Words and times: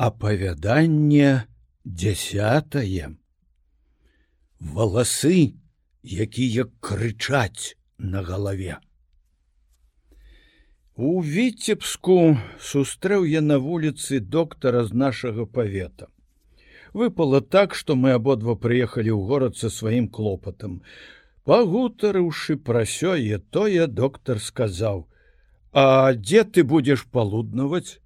апавяданне 0.00 1.30
дзясятае. 1.84 3.10
Валасы 4.60 5.40
якія 6.24 6.64
крычаць 6.80 7.76
на 7.98 8.22
галаве. 8.24 8.78
У 10.96 11.20
віцебску 11.20 12.16
сустрэў 12.70 13.28
я 13.28 13.44
на 13.44 13.60
вуліцы 13.60 14.20
доктара 14.20 14.84
з 14.88 14.96
нашага 15.04 15.44
павета. 15.44 16.08
Выпало 16.92 17.40
так 17.40 17.76
што 17.76 17.96
мы 17.96 18.16
абодва 18.16 18.56
прыехалі 18.56 19.12
ў 19.12 19.20
горад 19.28 19.60
са 19.60 19.68
сваім 19.68 20.08
клопатам. 20.08 20.80
Пагутарыўшы 21.44 22.56
пра 22.56 22.84
сёе 22.88 23.38
тое 23.52 23.86
доктар 23.86 24.40
сказаў 24.40 25.08
а 25.72 26.12
дзе 26.14 26.44
ты 26.44 26.64
будзеш 26.64 27.06
палуднаваць 27.06 27.99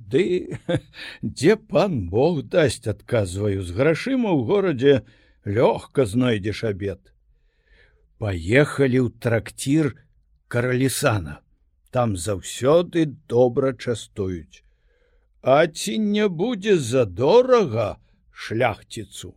Ды 0.00 0.56
дзе 1.22 1.56
пан 1.56 2.08
Бог 2.08 2.42
дасць 2.48 2.88
адказваю 2.88 3.60
з 3.62 3.76
грашыма 3.76 4.32
ў 4.32 4.40
горадзе 4.48 4.94
лёгка 5.44 6.08
знойдзеш 6.08 6.64
абед. 6.72 7.12
Паехалі 8.16 8.98
ў 9.04 9.08
трактир 9.20 9.92
каралісана. 10.48 11.40
Там 11.90 12.16
заўсёды 12.16 13.04
добра 13.28 13.74
частуюць. 13.74 14.64
А 15.42 15.66
ці 15.66 15.98
не 15.98 16.28
будзе 16.28 16.76
задорага 16.78 17.98
шляхціцу. 18.32 19.34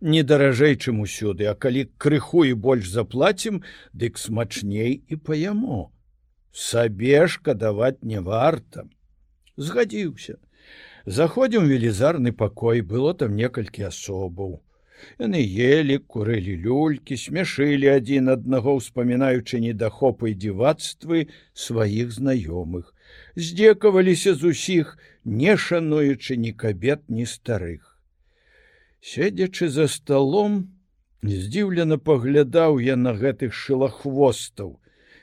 Не 0.00 0.22
даражэй, 0.22 0.76
чым 0.76 1.00
усюды, 1.00 1.48
а 1.48 1.54
калі 1.54 1.88
крыху 1.98 2.44
і 2.44 2.52
больш 2.54 2.88
заплацім, 2.88 3.62
дык 3.92 4.20
смачней 4.20 5.00
і 5.08 5.16
паяму. 5.16 5.92
Сабе 6.52 7.26
шкадаваць 7.26 8.04
не 8.04 8.20
варта 8.20 8.84
згадзіўся 9.56 10.36
заходзім 11.18 11.66
велізарны 11.72 12.32
пакой 12.44 12.80
было 12.94 13.14
там 13.22 13.36
некалькі 13.40 13.88
асобаў 13.90 14.60
яны 15.20 15.40
ели 15.68 15.98
курылі 15.98 16.56
люлькі 16.66 17.18
смяшылі 17.20 17.90
адзін 17.94 18.32
аднаго 18.34 18.76
ўспамінаючы 18.80 19.60
недахопы 19.66 20.32
і 20.32 20.38
дзівацтвы 20.44 21.26
сваіх 21.66 22.14
знаёмых 22.18 22.94
здзекаваліся 23.36 24.34
з 24.34 24.54
усіх 24.54 24.94
не 25.24 25.56
шануючы 25.56 26.36
ні 26.36 26.52
кабет 26.52 27.02
ні 27.08 27.26
старых. 27.26 27.98
Седзячы 29.00 29.68
за 29.68 29.86
сталом 29.88 30.56
здзіўлена 31.22 31.98
паглядаў 31.98 32.80
я 32.84 32.96
на 32.96 33.12
гэтых 33.12 33.52
шылахвостаў 33.52 34.78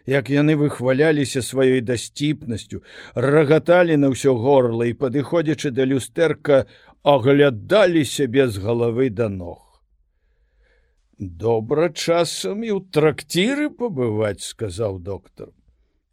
як 0.05 0.30
яны 0.30 0.55
выхваляліся 0.55 1.41
сваёй 1.41 1.81
дасціпнасцю, 1.81 2.81
рагаталі 3.16 3.97
на 3.97 4.11
ўсё 4.13 4.33
горла 4.35 4.89
і 4.89 4.97
падыходзячы 4.97 5.71
да 5.71 5.85
люстэрка, 5.85 6.66
аглядалі 7.03 8.05
сябе 8.05 8.47
з 8.47 8.58
галавы 8.58 9.09
да 9.09 9.30
ног. 9.30 9.81
Добра 11.17 11.89
часам 11.89 12.63
і 12.66 12.77
ў 12.77 12.89
трактіры 12.89 13.69
пабываць, 13.69 14.41
сказаў 14.41 14.97
доктор. 14.99 15.53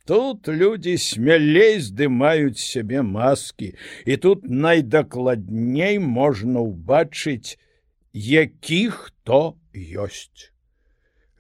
Тут 0.09 0.49
людзі 0.49 0.97
смялей 0.97 1.81
здымаюць 1.85 2.61
сябе 2.61 3.03
маскі, 3.05 3.75
і 4.09 4.17
тут 4.17 4.49
найдакладней 4.49 5.99
можна 6.01 6.65
ўбачыць, 6.65 7.61
які 8.13 8.89
хто 8.89 9.61
ёсць. 9.77 10.49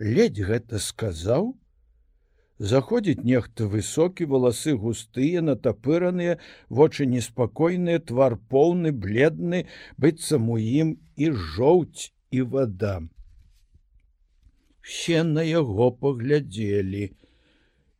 Ледзь 0.00 0.44
гэта 0.44 0.80
сказаў, 0.84 1.56
заходзіць 2.58 3.24
нехта 3.24 3.66
высокі 3.74 4.30
валасы 4.32 4.74
густыя 4.86 5.44
натапыраныя 5.50 6.38
вочы 6.68 7.06
неспакойныя 7.06 7.98
твар 7.98 8.40
поўны 8.54 8.92
бледны 8.92 9.66
быццам 9.96 10.50
у 10.50 10.58
ім 10.58 10.96
і 11.16 11.30
жоўць 11.30 12.10
і 12.30 12.42
вода 12.54 12.98
все 14.88 15.22
на 15.22 15.42
яго 15.44 15.90
паглядзелі. 15.92 17.12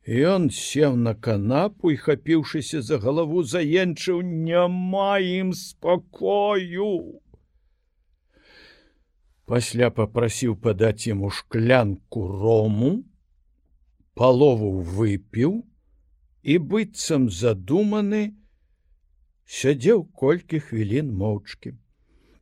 Ён 0.09 0.49
сеў 0.49 0.95
на 0.97 1.13
канапу 1.13 1.91
і 1.93 1.97
хапіўшыся 2.01 2.81
за 2.81 2.97
галаву 3.03 3.43
заенчыў 3.45 4.23
няма 4.25 5.19
ім 5.21 5.51
спакою! 5.53 7.21
Пасля 9.45 9.89
попрасіў 9.93 10.55
падаць 10.65 11.05
яму 11.05 11.29
шклянку 11.29 12.25
рому 12.41 12.91
палову 14.19 14.69
выпіў 14.83 15.51
і 16.43 16.55
быццам 16.71 17.27
задуманы 17.31 18.21
сядзеў 19.57 20.01
колькі 20.21 20.59
хвілін 20.69 21.13
моўчкі. 21.21 21.71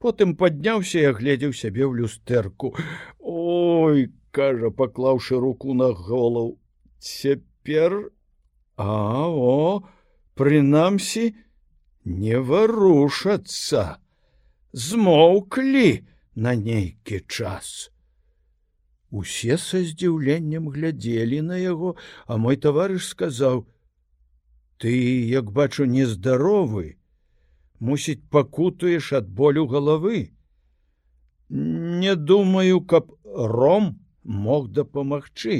Потым 0.01 0.33
падняўся 0.39 1.03
і 1.03 1.09
агледзеў 1.11 1.53
сябе 1.59 1.83
ў 1.85 2.01
люстэрку. 2.01 2.73
Ой 3.21 4.09
кажа 4.33 4.71
паклаўшы 4.79 5.37
руку 5.43 5.73
на 5.77 5.89
голову 5.93 6.57
цяпер 6.97 8.11
а 8.77 9.29
о 9.29 9.83
прынамсі 10.33 11.33
не 12.05 12.41
варушацца. 12.49 14.01
Змоўклі 14.73 15.89
на 16.35 16.53
нейкі 16.57 17.21
час 17.25 17.89
Усе 19.17 19.57
са 19.57 19.81
здзіўленнем 19.89 20.69
глядзелі 20.73 21.41
на 21.49 21.57
яго, 21.57 21.95
а 22.29 22.37
мой 22.37 22.57
таварыш 22.65 23.07
сказаў: 23.13 23.65
«Ты, 24.81 24.93
як 25.33 25.49
бачу, 25.51 25.87
нездаровы, 25.89 26.97
мусіць, 27.79 28.21
пакутаеш 28.29 29.13
ад 29.19 29.31
болю 29.39 29.65
галавы. 29.71 30.19
Не 31.49 32.15
думаю, 32.15 32.81
каб 32.81 33.15
ром 33.23 33.89
мог 34.23 34.69
дапамагчы, 34.77 35.57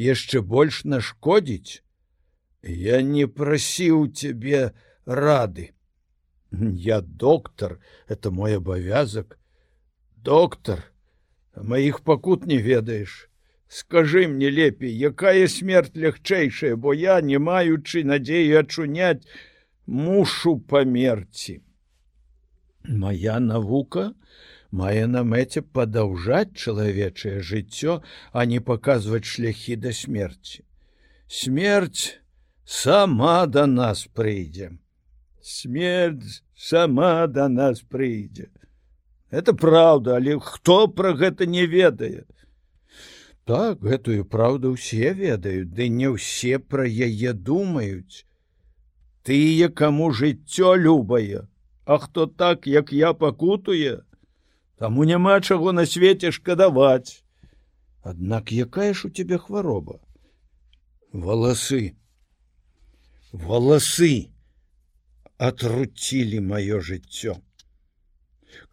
яшчэ 0.00 0.40
больш 0.40 0.84
нашкодзіць. 0.84 1.82
Я 2.62 3.02
не 3.02 3.26
прасіў 3.26 4.08
цябе 4.16 4.72
рады. 5.04 5.72
Я 6.88 7.00
доктар, 7.00 7.80
это 8.08 8.30
мой 8.30 8.56
абавязак. 8.62 9.38
Доктор, 10.16 10.93
маіх 11.56 12.00
пакут 12.00 12.46
не 12.46 12.58
ведаеш 12.58 13.28
скажи 13.68 14.28
мне 14.28 14.50
лепей 14.50 14.92
якая 14.92 15.48
смерть 15.48 15.96
лягчэйшая 15.96 16.76
бо 16.76 16.92
я 16.92 17.20
не 17.20 17.38
маючы 17.38 18.04
надзею 18.04 18.60
ачуняць 18.60 19.26
мушу 19.86 20.58
памерці. 20.58 21.60
Моя 22.84 23.40
навука 23.40 24.12
мае 24.70 25.06
на 25.06 25.22
мэце 25.24 25.62
падаўжаць 25.62 26.54
чалавечае 26.54 27.40
жыццё 27.40 28.02
а 28.32 28.44
не 28.44 28.60
паказваць 28.60 29.24
шляхі 29.24 29.76
да 29.76 29.92
смерти 29.92 30.64
смерть 31.28 32.20
сама 32.64 33.46
да 33.46 33.66
нас 33.66 34.06
прыйдзе. 34.06 34.78
Смерть 35.42 36.42
сама 36.56 37.26
да 37.26 37.48
нас 37.48 37.80
прыйдзе 37.80 38.50
это 39.40 39.52
правда 39.52 40.16
але 40.16 40.38
хто 40.38 40.86
про 40.88 41.12
гэта 41.20 41.46
не 41.46 41.66
ведае 41.66 42.24
так 43.44 43.82
гэтую 43.84 44.24
праўду 44.34 44.72
ўсе 44.74 45.12
ведаюць 45.18 45.72
ды 45.78 45.88
не 45.96 46.08
ўсе 46.12 46.58
пра 46.58 46.86
яе 46.88 47.32
думаюць. 47.48 48.24
Тыя 49.24 49.68
каму 49.68 50.10
жыццё 50.20 50.74
любае 50.80 51.44
а 51.84 51.98
хто 52.00 52.26
так 52.26 52.66
як 52.66 52.92
я 52.92 53.12
пакутуе 53.12 54.00
таму 54.80 55.04
няма 55.04 55.40
чаго 55.40 55.72
на 55.72 55.84
свеце 55.86 56.32
шкадаваць. 56.32 57.20
Аднак 58.02 58.52
якая 58.52 58.92
ж 58.92 59.08
у 59.08 59.10
тебе 59.10 59.38
хвароба? 59.38 60.00
Валасы. 61.12 61.96
Валасы. 63.32 64.30
Атруцілі 65.36 66.40
маё 66.40 66.80
жыццё 66.80 67.36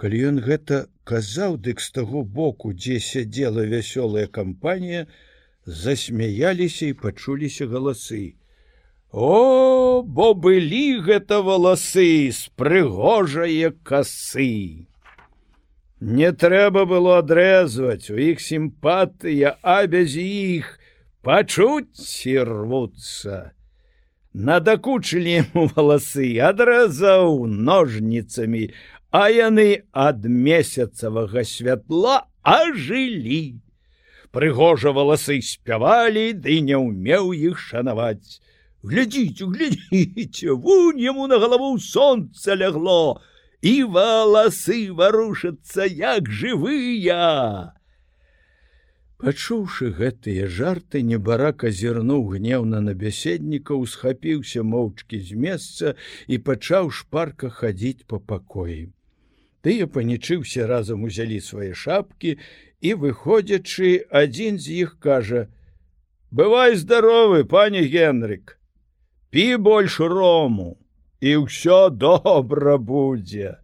калі 0.01 0.19
ён 0.27 0.37
гэта 0.41 0.77
казаў 1.05 1.59
дык 1.65 1.81
з 1.85 1.91
таго 1.93 2.21
боку 2.25 2.73
дзе 2.73 2.97
сядзела 3.07 3.65
вясёлая 3.69 4.25
кампанія 4.25 5.05
засмяяліся 5.65 6.87
і 6.89 6.97
пачуліся 7.01 7.67
галасы. 7.69 8.33
О 9.11 10.01
бо 10.01 10.33
былі 10.33 11.05
гэта 11.05 11.41
валасы 11.45 12.31
з 12.33 12.49
прыгожае 12.57 13.69
касы! 13.83 14.87
Не 16.01 16.31
трэба 16.33 16.87
было 16.89 17.19
адрэзваць 17.21 18.09
у 18.09 18.17
іх 18.17 18.41
сімпатыя 18.41 19.57
а 19.61 19.85
без 19.85 20.17
іх 20.17 20.79
пачуць 21.21 22.25
рвуцца. 22.25 23.53
Надакучылі 24.33 25.43
ему 25.43 25.67
валасы 25.75 26.39
адразаў 26.39 27.45
ножніцамі 27.45 28.71
а 29.11 29.27
яны 29.29 29.83
ад 29.91 30.23
месяцавага 30.25 31.43
святла 31.43 32.27
ажылі. 32.41 33.59
Прыгожа 34.31 34.95
валасы 34.95 35.41
спявалі, 35.43 36.31
ды 36.33 36.61
не 36.63 36.79
ўмеў 36.79 37.35
іх 37.35 37.59
шанаваць. 37.59 38.39
глядзіце 38.83 39.45
глядзіце 39.45 40.55
вунь 40.57 41.01
яму 41.01 41.27
на 41.27 41.37
галаву 41.37 41.77
сонца 41.77 42.55
лягло 42.57 43.21
і 43.61 43.73
валасы 43.97 44.89
варушацца 44.89 45.85
як 45.85 46.25
жывыя 46.25 47.75
Пачуўшы 49.21 49.91
гэтыя 49.97 50.47
жарты 50.49 51.03
небарак 51.05 51.63
азірнуў 51.69 52.23
гнеўна 52.37 52.79
на 52.81 52.93
бяседніка, 52.97 53.77
усхапіўся 53.77 54.63
моўчкі 54.65 55.19
з 55.21 55.37
месца 55.43 55.93
і 56.25 56.41
пачаў 56.47 56.89
шпарка 56.89 57.53
хадзіць 57.53 58.09
па 58.09 58.17
пакоі. 58.17 58.89
Тыя 59.61 59.87
панічыўся 59.87 60.67
разам 60.67 61.03
узялі 61.07 61.39
свае 61.39 61.73
шапкі 61.77 62.37
і, 62.81 62.93
выходзячы, 63.01 64.07
адзін 64.09 64.57
з 64.57 64.85
іх 64.85 64.97
кажа: 64.99 65.47
«Бывай 66.31 66.75
здаровы, 66.75 67.45
пане 67.45 67.85
Генрик, 67.85 68.57
Пі 69.31 69.57
больш 69.57 69.99
рому, 69.99 70.77
і 71.21 71.45
ўсё 71.45 71.89
добра 71.89 72.75
будзе. 72.77 73.61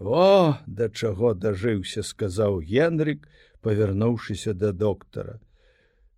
О, 0.00 0.58
да 0.66 0.90
чаго 0.90 1.32
дажыўся, 1.32 2.02
сказаў 2.02 2.60
Генрик, 2.60 3.24
павярнуўшыся 3.62 4.52
да 4.52 4.72
доктара 4.72 5.40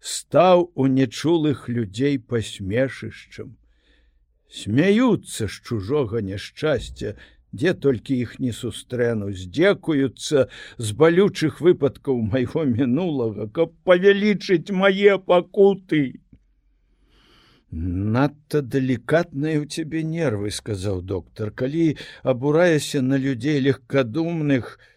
стаў 0.00 0.70
у 0.74 0.86
нечулых 0.86 1.68
людзей 1.68 2.18
пасмешышчам 2.18 3.56
смяюцца 4.48 5.48
з 5.48 5.56
чужога 5.66 6.22
няшчасця 6.22 7.14
дзе 7.52 7.74
толькі 7.74 8.18
іх 8.24 8.38
не 8.44 8.52
сустрэну 8.52 9.32
здзекуюцца 9.32 10.46
з 10.76 10.96
балючых 11.02 11.60
выпадкаў 11.64 12.20
майго 12.34 12.64
мінулага 12.64 13.48
каб 13.48 13.72
павялічыць 13.84 14.74
мае 14.82 15.18
пакуты. 15.18 16.20
Надта 17.70 18.62
далікатныя 18.64 19.60
ў 19.60 19.68
цябе 19.68 20.00
нервы 20.02 20.50
сказаў 20.50 21.02
доктар. 21.04 21.50
Калі 21.52 21.96
абураешся 22.22 23.02
на 23.02 23.20
людзей 23.20 23.60
легкадумных 23.60 24.78
то 24.78 24.96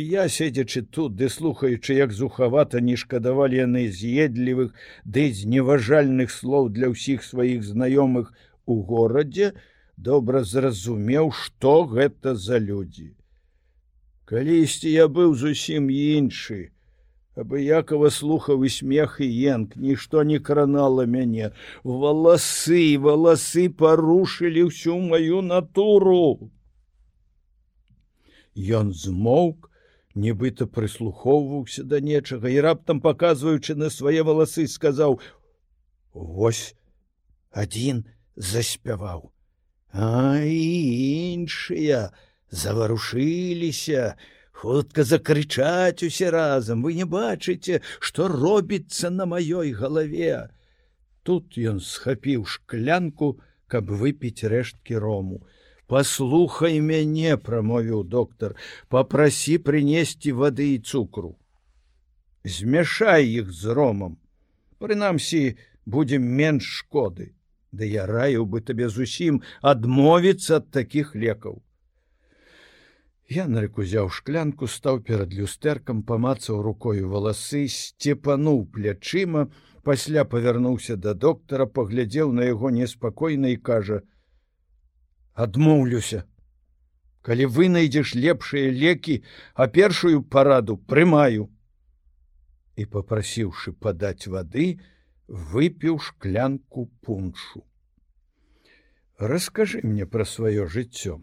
Я 0.00 0.28
седзячы 0.28 0.80
тут 0.82 1.16
ды 1.16 1.28
слухаючы, 1.28 1.94
як 1.94 2.12
зухавата 2.12 2.80
не 2.80 2.96
шкадавалі 2.96 3.58
яны 3.60 3.82
з'едлівых 3.92 4.72
ды 5.04 5.28
зневажальных 5.34 6.30
слоў 6.30 6.70
для 6.70 6.88
ўсіх 6.88 7.20
сваіх 7.26 7.60
знаёмых 7.66 8.32
у 8.64 8.80
горадзе, 8.80 9.52
добра 10.02 10.44
зразумеў, 10.44 11.30
што 11.32 11.84
гэта 11.84 12.34
за 12.34 12.58
людзі. 12.58 13.12
Калісьці 14.24 14.90
я 14.90 15.08
быў 15.08 15.34
зусім 15.34 15.90
іншы, 15.90 16.70
абыякова 17.36 18.10
слухаў 18.14 18.64
і 18.64 18.70
смех 18.72 19.18
і 19.20 19.28
енк, 19.54 19.76
нішто 19.76 20.22
не 20.24 20.38
кранала 20.38 21.04
мяне, 21.06 21.50
валасы, 21.84 22.96
валасы 23.06 23.68
парушылі 23.82 24.68
ўсю 24.70 24.96
маю 25.00 25.42
натуру. 25.42 26.50
Ён 28.54 28.94
змоўк, 28.94 29.68
нібыта 30.14 30.66
прыслухоўваўся 30.66 31.84
да 31.84 32.00
нечага 32.00 32.48
і 32.54 32.62
раптам 32.66 33.02
паказваючы 33.04 33.76
на 33.76 33.90
свае 33.90 34.24
валасы 34.26 34.66
сказаў: 34.66 35.20
Вось 36.14 36.74
адзін 37.50 38.04
заспяваў 38.36 39.30
а 39.92 40.38
іншыя 40.44 42.10
заварушыліся 42.50 44.14
хутка 44.52 45.04
закрычаць 45.04 46.02
усе 46.06 46.30
разам. 46.30 46.82
Вы 46.82 46.94
не 46.94 47.04
бачыце 47.04 47.82
што 47.98 48.28
робіцца 48.28 49.10
на 49.10 49.26
маёй 49.26 49.72
галаве? 49.72 50.50
Тут 51.22 51.58
ён 51.58 51.80
схапіў 51.80 52.46
шклянку 52.46 53.40
каб 53.66 53.90
выпіць 53.90 54.46
рэшткі 54.46 54.98
рому. 54.98 55.42
Послухай 55.86 56.78
мяне 56.78 57.34
прамовіў 57.36 58.04
доктор 58.06 58.54
попроси 58.88 59.58
принесці 59.58 60.32
вады 60.32 60.74
і 60.74 60.78
цукру. 60.78 61.34
Змяшай 62.44 63.26
іх 63.26 63.50
з 63.50 63.74
ромам. 63.74 64.18
Прынамсі 64.78 65.58
будем 65.84 66.22
менш 66.22 66.62
шкоды 66.62 67.34
да 67.72 67.84
я 67.84 68.06
раю 68.06 68.46
бы 68.46 68.60
табе 68.60 68.88
зусім 68.88 69.42
адмовіцца 69.62 70.56
ад 70.60 70.70
таких 70.70 71.14
лекаў 71.14 71.60
Янрык 73.30 73.78
узяў 73.78 74.08
шклянку 74.10 74.66
стаў 74.66 74.96
перад 75.08 75.34
люстэркам 75.40 76.02
памацаў 76.06 76.62
рукою 76.66 77.10
валасы 77.10 77.66
сцепануў 77.74 78.64
плячыма 78.74 79.44
пасля 79.86 80.24
павярнуўся 80.32 80.96
да 80.96 81.14
доктара 81.14 81.66
паглядзеў 81.66 82.32
на 82.40 82.48
яго 82.50 82.74
неспакойна 82.74 83.54
і 83.54 83.60
кажа 83.70 84.00
адмоўлюся 85.46 86.24
калі 87.22 87.46
вы 87.54 87.68
найдзеш 87.76 88.14
лепшыя 88.18 88.74
лекі 88.82 89.22
а 89.54 89.68
першую 89.78 90.22
параду 90.36 90.76
прымаю 90.92 91.48
і 92.76 92.86
попрасіўшы 92.96 93.72
падаць 93.86 94.26
вады 94.26 94.68
выпіў 95.30 95.98
шклянку 96.02 96.90
пуншу. 97.06 97.64
Расскажы 99.18 99.80
мне 99.86 100.06
пра 100.06 100.26
сваё 100.26 100.66
жыццё 100.66 101.20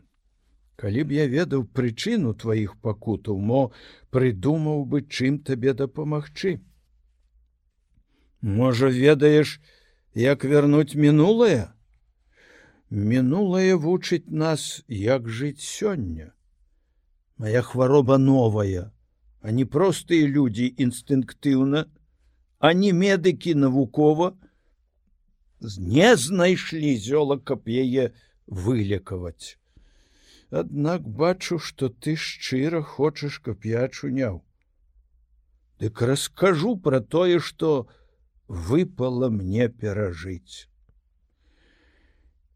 калі 0.77 1.03
б 1.09 1.17
я 1.17 1.25
ведаў 1.25 1.65
прычыну 1.77 2.33
тваіх 2.41 2.75
пакутаў 2.85 3.39
мо 3.51 3.61
прыдумаў 4.13 4.83
бы 4.91 5.01
чым 5.01 5.39
табе 5.49 5.73
дапамагчы 5.79 6.51
можа 8.59 8.91
ведаеш 8.97 9.57
як 10.23 10.45
вярнуць 10.51 10.93
мінулае 11.05 11.73
мінулае 12.89 13.73
вучыць 13.75 14.29
нас 14.29 14.83
як 14.87 15.27
жыць 15.27 15.59
сёння. 15.59 16.31
Моя 17.37 17.61
хвароба 17.61 18.17
новая 18.17 18.93
а 19.41 19.51
не 19.51 19.65
простыя 19.65 20.29
людзі 20.37 20.69
інстынктыўна 20.85 21.85
ані 22.59 22.91
медыкі 22.93 23.53
навукова 23.63 24.31
не 25.97 26.09
знайшлі 26.23 26.93
зёла 27.07 27.37
каб 27.51 27.71
яе 27.85 28.11
вылекаваць 28.47 29.57
Аднак 30.61 31.07
бачу 31.21 31.59
што 31.59 31.89
ты 31.89 32.15
шчыра 32.15 32.81
хочаш 32.95 33.41
каб 33.49 33.67
я 33.71 33.87
чуняў 33.89 34.41
дык 35.83 36.01
раскажу 36.11 36.77
пра 36.87 37.03
тое 37.17 37.43
што 37.51 37.75
выпала 38.47 39.29
мне 39.29 39.67
перажыць 39.69 40.67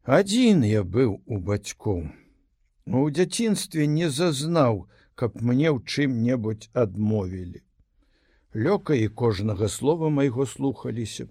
Адзін 0.03 0.63
я 0.65 0.81
быў 0.83 1.21
у 1.27 1.38
бацькоў. 1.38 2.09
У 2.89 3.09
дзяцінстве 3.13 3.86
не 3.86 4.10
зазнаў, 4.10 4.89
каб 5.13 5.38
мне 5.41 5.70
ў 5.70 5.77
чым-небудзь 5.86 6.74
адмовілі. 6.74 7.62
Лёка 8.53 8.93
і 8.93 9.08
кожнага 9.08 9.67
слова 9.70 10.10
майго 10.10 10.46
слухаліся. 10.46 11.27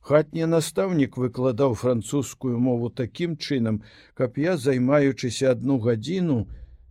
Хатні 0.00 0.46
настаўнік 0.46 1.16
выкладаў 1.16 1.74
французскую 1.74 2.60
мову 2.60 2.90
такім 2.90 3.36
чынам, 3.36 3.82
каб 4.14 4.38
я, 4.38 4.56
займаючыся 4.56 5.50
адну 5.50 5.78
гадзіну, 5.80 6.46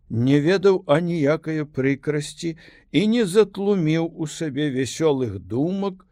не 0.10 0.42
ведаў 0.42 0.84
аніякае 0.88 1.64
прыкрасці 1.64 2.58
і 2.92 3.08
не 3.08 3.24
затлуміў 3.26 4.12
у 4.12 4.28
сабе 4.28 4.68
вясёлых 4.74 5.40
думак, 5.40 6.04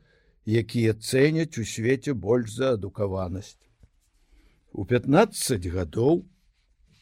якія 0.46 0.94
цэняць 0.94 1.58
у 1.60 1.66
свеце 1.66 2.14
больш 2.14 2.56
за 2.56 2.74
адукаванасць. 2.80 3.60
У 4.72 4.86
15 4.86 5.68
гадоў 5.68 6.24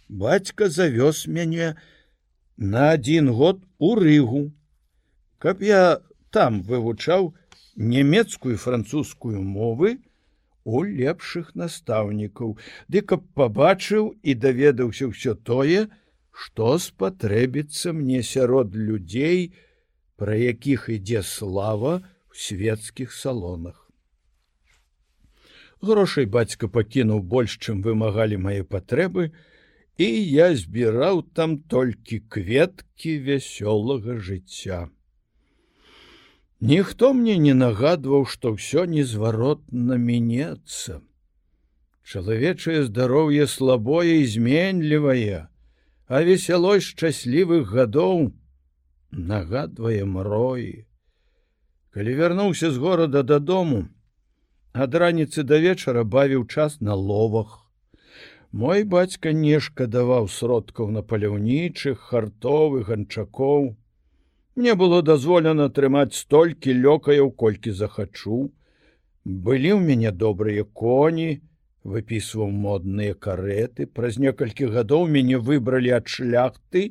бацька 0.09 0.69
завёз 0.69 1.27
мяне 1.27 1.75
на 2.57 2.89
один 2.91 3.29
год 3.29 3.61
у 3.77 3.93
рыгу, 3.95 4.51
каб 5.37 5.61
я 5.61 6.01
там 6.31 6.61
вывучаў 6.63 7.33
нямецкую 7.75 8.57
французскую 8.57 9.41
мовы 9.41 9.97
у 10.63 10.83
лепшых 10.83 11.55
настаўнікаў, 11.55 12.57
ды 12.87 13.01
каб 13.01 13.25
пабачыў 13.33 14.13
і 14.21 14.35
даведаўся 14.35 15.09
ўсё 15.09 15.33
тое, 15.33 15.87
што 16.31 16.77
спатрэбіцца 16.77 17.93
мне 17.93 18.21
сярод 18.23 18.75
людзей, 18.75 19.53
пра 20.19 20.35
якіх 20.35 20.89
ідзе 20.93 21.23
слава 21.23 21.99
ў 21.99 22.33
свецкіх 22.45 23.15
салонах. 23.15 23.87
Грошай 25.81 26.27
бацька 26.27 26.67
пакінуў 26.67 27.23
больш, 27.23 27.55
чым 27.63 27.81
вымагалі 27.81 28.37
мае 28.45 28.63
патрэбы, 28.67 29.31
і 29.99 30.07
я 30.07 30.51
збіраў 30.55 31.23
там 31.35 31.59
толькі 31.71 32.19
кветкі 32.27 33.15
вясёлага 33.23 34.19
жыцця. 34.19 34.91
Ніхто 36.61 37.13
мне 37.13 37.37
не 37.37 37.53
нагадваў, 37.53 38.25
што 38.27 38.51
ўсё 38.55 38.83
незваротна 38.83 39.95
мінецца. 39.95 40.99
Чалавечае 42.03 42.83
здароўе 42.83 43.47
слабое 43.47 44.19
і 44.19 44.27
зменлівае, 44.27 45.47
а 46.11 46.21
весялой 46.27 46.83
шчаслівых 46.83 47.71
гадоў 47.71 48.35
нагадвае 49.11 50.03
мроі. 50.03 50.83
Калі 51.95 52.11
вярнуўся 52.19 52.75
з 52.75 52.77
горада 52.77 53.23
дадому, 53.23 53.87
ад 54.75 54.95
раніцы 54.95 55.47
да 55.47 55.63
вечара 55.63 56.03
бавіў 56.03 56.43
час 56.43 56.81
на 56.83 56.93
ловах. 56.93 57.71
Мой 58.51 58.83
бацька 58.83 59.31
не 59.31 59.63
шкадаваў 59.63 60.27
сродкаў 60.27 60.91
на 60.91 61.07
паляўнічых, 61.07 62.03
хартовых 62.11 62.91
ганчакоў. 62.91 63.78
Мне 64.59 64.73
было 64.75 64.97
дазволена 65.07 65.65
трымаць 65.75 66.19
столькі 66.19 66.73
лёкаяў, 66.85 67.29
колькі 67.43 67.71
захачу. 67.81 68.39
Былі 69.23 69.69
ў 69.75 69.79
мяне 69.89 70.11
добрыя 70.23 70.65
коні, 70.81 71.27
выпісваў 71.87 72.49
модныя 72.65 73.15
кареты. 73.27 73.87
Праз 73.87 74.19
некалькі 74.25 74.67
гадоў 74.73 75.07
мяне 75.13 75.39
выбралі 75.51 75.95
ад 75.99 76.11
шляхты 76.11 76.83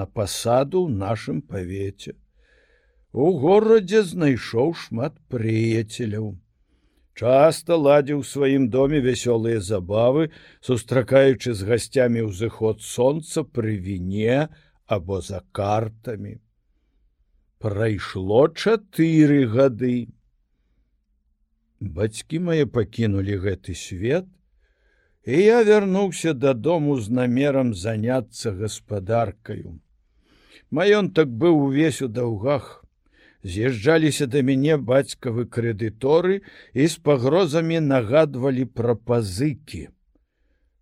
на 0.00 0.04
пасаду 0.04 0.84
ў 0.84 0.92
нашым 1.06 1.40
павеце. 1.40 2.12
У 3.16 3.32
горадзе 3.40 4.04
знайшоў 4.12 4.76
шмат 4.84 5.16
прыяцеляў 5.32 6.30
часто 7.16 7.80
ладзіў 7.88 8.20
сваім 8.34 8.68
доме 8.68 9.00
вясёлыя 9.00 9.64
забавы, 9.64 10.28
сустракаючы 10.60 11.56
з 11.56 11.72
гасцямі 11.72 12.28
ўзыход 12.28 12.84
сонца 12.84 13.48
пры 13.48 13.80
віне 13.80 14.48
або 14.84 15.24
за 15.24 15.40
картамі. 15.56 16.40
Прайшло 17.62 18.48
чатыры 18.48 19.44
гады. 19.46 20.10
Бацькі 21.98 22.40
мае 22.46 22.64
пакінулі 22.66 23.36
гэты 23.44 23.76
свет, 23.78 24.26
і 25.22 25.38
я 25.38 25.60
вярнуўся 25.68 26.32
дадому 26.34 26.96
з 26.98 27.14
намерам 27.18 27.70
заняцца 27.82 28.50
гаспадаркаю. 28.62 29.78
Маёнтак 30.74 31.30
быў 31.44 31.60
увесь 31.68 32.02
у 32.02 32.08
даўгах, 32.16 32.82
з'язджаліся 33.46 34.26
да 34.26 34.42
мяне 34.42 34.74
бацькавы 34.90 35.46
крэдыторы 35.46 36.42
і 36.74 36.88
з 36.90 36.98
пагрозамі 36.98 37.78
нагадвалі 37.78 38.66
пра 38.74 38.98
пазыкі. 38.98 39.84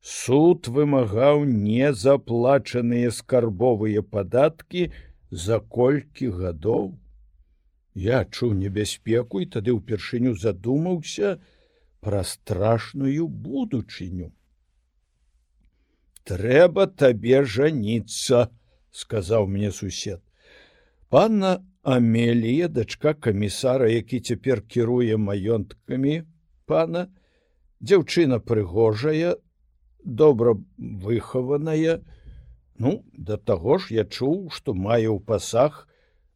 Суд 0.00 0.72
вымагаў 0.72 1.44
незаплачаныя 1.44 3.12
скарбовыя 3.12 4.00
падаткі 4.00 4.88
за 5.30 5.60
колькі 5.60 6.30
гадоў. 6.30 6.98
Я 7.94 8.24
чуў 8.24 8.54
небяспеку 8.54 9.40
і 9.40 9.46
тады 9.46 9.74
ўпершыню 9.74 10.34
задумаўся 10.34 11.38
пра 12.00 12.22
страшную 12.24 13.26
будучыню. 13.28 14.30
Трэба 16.24 16.86
табе 16.86 17.42
жаніцца, 17.44 18.48
сказаў 18.90 19.46
мне 19.46 19.70
сусед. 19.72 20.22
Панна 21.08 21.64
Амелія, 21.82 22.68
дачка 22.68 23.14
камісара, 23.14 23.88
які 23.88 24.20
цяпер 24.20 24.62
кіруе 24.62 25.16
маёнткамі 25.16 26.22
пана, 26.66 27.08
дзяўчына 27.80 28.38
прыгожая, 28.38 29.36
добра 30.04 30.54
выхаваная. 30.78 32.00
Ну, 32.80 33.04
да 33.12 33.36
таго 33.36 33.76
ж 33.76 33.92
я 33.92 34.04
чуў, 34.08 34.48
што 34.56 34.72
мае 34.72 35.04
ў 35.12 35.20
пасах 35.20 35.86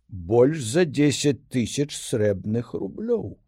больш 0.08 0.60
за 0.60 0.84
10 0.84 1.48
тысяч 1.48 1.96
срэбных 1.96 2.74
рублёў. 2.76 3.38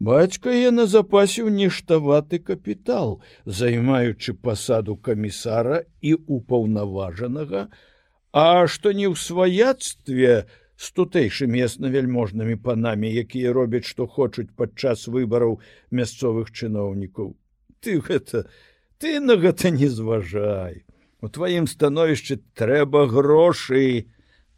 Бацька 0.00 0.50
я 0.50 0.72
на 0.74 0.86
запасіў 0.90 1.52
ніштаваты 1.54 2.42
капітал, 2.42 3.22
займаючы 3.46 4.34
пасаду 4.34 4.96
камісара 4.96 5.84
і 6.02 6.16
упаўнаважанага, 6.26 7.68
а 8.34 8.66
што 8.66 8.90
не 8.90 9.06
ў 9.06 9.14
сваяцтве, 9.14 10.50
з 10.80 10.92
тутэйшымі 10.98 11.62
яснавяльможнымі 11.62 12.58
панамі, 12.66 13.06
якія 13.22 13.54
робяць, 13.54 13.86
што 13.86 14.10
хочуць 14.10 14.50
падчас 14.58 15.06
выбараў 15.06 15.60
мясцовых 15.94 16.50
чыноўнікаў. 16.50 17.36
Ты 17.78 18.00
гэта 18.02 18.48
ты 18.98 19.20
на 19.20 19.38
гэта 19.38 19.70
не 19.70 19.86
зважай. 19.86 20.82
У 21.20 21.28
тваім 21.28 21.66
становішчы 21.68 22.40
трэба 22.56 23.04
грошы, 23.06 24.08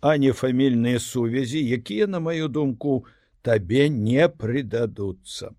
а 0.01 0.15
не 0.17 0.31
фамільныя 0.33 1.03
сувязі, 1.03 1.59
якія, 1.59 2.07
на 2.07 2.21
маю 2.21 2.49
думку, 2.49 3.05
табе 3.43 3.89
не 3.91 4.29
прыдадуцца. 4.29 5.51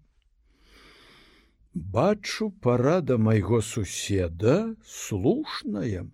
Бачу 1.74 2.52
парада 2.52 3.18
майго 3.18 3.62
суседа 3.62 4.76
слушная. 4.86 6.06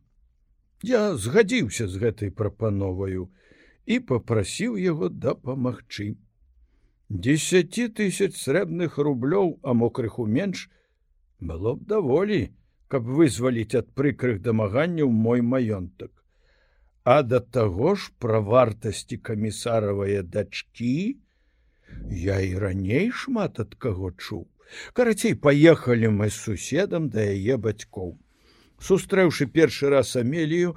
Я 0.81 1.15
згадзіўся 1.15 1.87
з 1.87 2.01
гэтай 2.01 2.29
прапановаю, 2.31 3.29
і 3.85 3.99
попрасіў 3.99 4.77
яго 4.77 5.09
дапамагчы. 5.09 6.15
Десяці 7.09 7.89
тысяч 7.97 8.37
срэбных 8.37 8.97
рублёў, 8.97 9.59
а 9.61 9.73
мокрых 9.73 10.19
у 10.19 10.25
менш 10.25 10.69
было 11.41 11.73
б 11.75 11.85
даволі, 11.85 12.53
каб 12.93 13.09
вызваліць 13.19 13.79
ад 13.79 13.89
прыкрых 13.99 14.41
дамаганняў 14.45 15.09
мой 15.25 15.41
маёнтак. 15.53 16.11
А 17.03 17.21
да 17.23 17.39
таго 17.39 17.95
ж 17.95 18.11
пра 18.19 18.39
вартасці 18.51 19.17
камісаравыя 19.29 20.23
дачкі 20.35 21.17
я 22.21 22.39
і 22.45 22.55
раней 22.63 23.11
шмат 23.23 23.61
ад 23.65 23.75
каго 23.85 24.11
чуў. 24.11 24.47
Карацей 24.93 25.33
паехалі 25.33 26.13
мы 26.17 26.29
з 26.29 26.37
суседам 26.49 27.09
да 27.13 27.25
яе 27.25 27.57
бацькоў. 27.57 28.17
Сустрэўшы 28.79 29.49
першы 29.53 29.89
раз 29.89 30.15
амелію, 30.15 30.75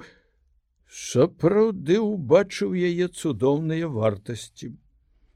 сапраўды 0.89 1.99
убачыў 1.99 2.73
яе 2.77 3.07
цудоўныя 3.09 3.89
вартасці 3.89 4.73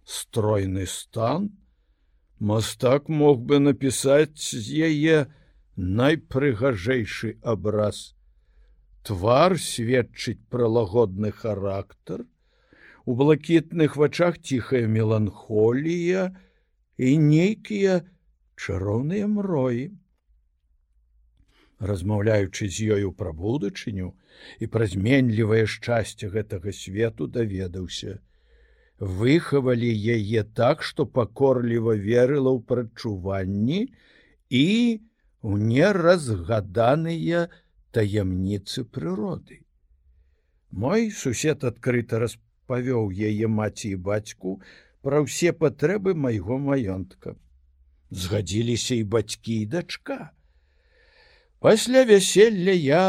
стройны 0.07 0.85
стан 0.87 1.49
мастак 2.39 3.09
мог 3.09 3.41
бы 3.41 3.59
напісаць 3.59 4.39
з 4.39 4.87
яе 4.89 5.17
найпрыгажэйшы 5.77 7.37
абраз 7.53 8.15
твар 9.05 9.57
сведчыць 9.61 10.41
пра 10.49 10.67
лагодны 10.77 11.31
характар 11.31 12.25
у 13.05 13.15
блакітных 13.21 13.95
вачах 13.95 14.41
ціхая 14.41 14.87
меланхолія 14.97 16.27
і 16.97 17.13
нейкія 17.29 18.01
чароўныя 18.57 19.29
мроі 19.29 19.87
размаўляючы 21.79 22.69
з 22.69 22.89
ёю 22.97 23.11
пра 23.13 23.31
будучыню 23.31 24.13
і 24.59 24.69
пра 24.73 24.87
зменлівае 24.89 25.65
шчасце 25.69 26.29
гэтага 26.33 26.73
свету 26.73 27.27
даведаўся. 27.27 28.17
Выхавалі 28.97 29.89
яе 29.93 30.43
так, 30.57 30.81
што 30.81 31.05
пакорліва 31.05 31.93
верыла 31.93 32.49
ў 32.49 32.59
прачуванні 32.65 33.93
і 34.49 34.65
у 35.41 35.57
неразгаданыя 35.57 37.47
таямніцы 37.91 38.83
прыроды. 38.83 39.61
Мой 40.71 41.11
сусед 41.11 41.63
адкрыта 41.63 42.19
распавёў 42.23 43.11
яе 43.11 43.47
маці 43.47 43.93
і 43.93 44.01
бацьку 44.09 44.59
пра 45.01 45.21
ўсе 45.23 45.53
патрэбы 45.53 46.13
майго 46.13 46.57
маёнтка. 46.57 47.37
Згадзіліся 48.09 48.95
і 48.95 49.03
бацькі 49.03 49.61
і 49.61 49.65
дачка. 49.65 50.31
Пасля 51.59 52.03
вяселля 52.03 52.75
я 52.75 53.05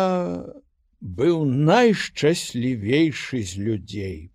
быў 1.00 1.44
найшчаслівейшы 1.44 3.42
з 3.42 3.56
людзей. 3.56 4.30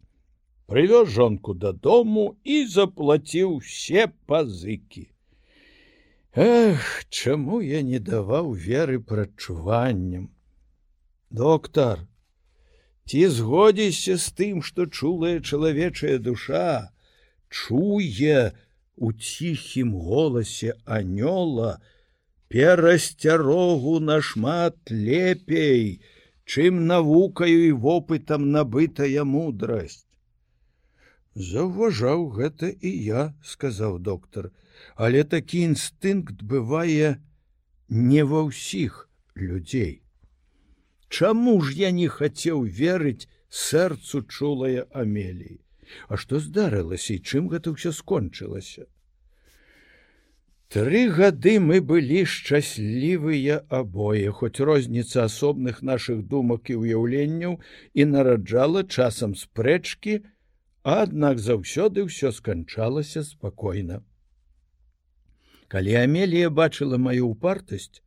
Прывёз 0.67 1.09
жонку 1.09 1.53
дадому 1.53 2.35
і 2.43 2.65
заплаціў 2.67 3.57
все 3.57 4.07
пазыкі. 4.25 5.12
Эх, 6.35 7.05
чаму 7.09 7.59
я 7.61 7.83
не 7.85 7.99
даваў 7.99 8.53
веры 8.57 8.97
прачуванням. 8.99 10.31
Доктар, 11.29 11.99
ці 13.05 13.27
згодзіся 13.29 14.17
з 14.17 14.33
тым, 14.33 14.63
што 14.65 14.87
чулая 14.89 15.41
чалавечая 15.45 16.17
душа, 16.17 16.89
чуе 17.53 18.49
у 18.97 19.13
ціхім 19.13 19.93
голасе 19.93 20.73
анёла, 20.85 21.77
перасцярогу 22.49 23.99
нашмат 23.99 24.89
лепей, 24.89 26.01
чым 26.49 26.89
навукаю 26.89 27.61
і 27.67 27.71
вопытам 27.77 28.49
набытая 28.49 29.21
мудрасць. 29.21 30.09
Заўважаў 31.37 32.25
гэта 32.33 32.73
і 32.73 32.89
я, 33.05 33.37
сказаў 33.45 34.01
доктар, 34.01 34.49
але 34.95 35.23
такі 35.23 35.61
інстынкт 35.73 36.43
бывае 36.43 37.19
не 37.89 38.23
ва 38.23 38.45
ўсіх 38.49 39.09
людзей. 39.35 40.01
Чаму 41.09 41.61
ж 41.61 41.77
я 41.77 41.91
не 41.91 42.07
хацеў 42.09 42.65
верыць 42.65 43.29
сэрцу 43.49 44.25
чулая 44.25 44.87
амеліі, 44.91 45.59
А 46.09 46.17
што 46.17 46.39
здарылася 46.39 47.13
і 47.15 47.21
чым 47.21 47.49
гэта 47.53 47.73
ўсё 47.75 47.91
скончылася? 47.93 48.89
Тры 50.73 51.01
гады 51.13 51.59
мы 51.61 51.81
былі 51.85 52.23
шчаслівыя 52.25 53.61
абое, 53.69 54.31
хоць 54.33 54.57
розніца 54.57 55.25
асобных 55.29 55.83
нашых 55.85 56.23
думак 56.31 56.73
і 56.73 56.79
ўяўленняў 56.81 57.59
і 57.93 58.05
нараджала 58.13 58.81
часам 58.81 59.35
спрэчкі, 59.37 60.15
аднак 60.81 61.37
заўсёды 61.37 62.09
ўсё 62.09 62.33
сканчалася 62.33 63.21
спакойна. 63.21 64.01
Калі 65.73 65.93
Амелія 65.97 66.49
бачыла 66.53 66.97
маю 67.01 67.27
упартасць, 67.33 68.03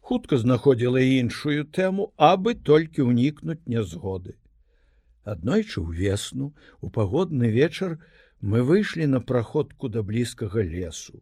хутка 0.00 0.38
знаходзіла 0.40 1.02
іншую 1.04 1.64
тэму, 1.78 2.06
абы 2.16 2.54
толькі 2.68 3.04
ўнікнуць 3.08 3.60
нязгоды. 3.68 4.32
Аднойчы 5.28 5.84
ўвесну 5.84 6.48
у 6.80 6.88
пагодны 6.94 7.50
вечар 7.52 7.98
мы 8.40 8.64
выйшлі 8.70 9.10
на 9.16 9.20
праходку 9.20 9.92
да 9.92 10.00
блізкага 10.00 10.64
лесу. 10.64 11.20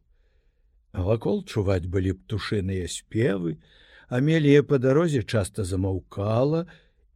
Вакол 0.94 1.42
чуваць 1.42 1.90
былі 1.90 2.14
птушыныя 2.20 2.86
спевы, 2.86 3.58
Амелія 4.06 4.62
па 4.62 4.78
дарозе 4.78 5.24
часта 5.26 5.66
замаўкала 5.66 6.62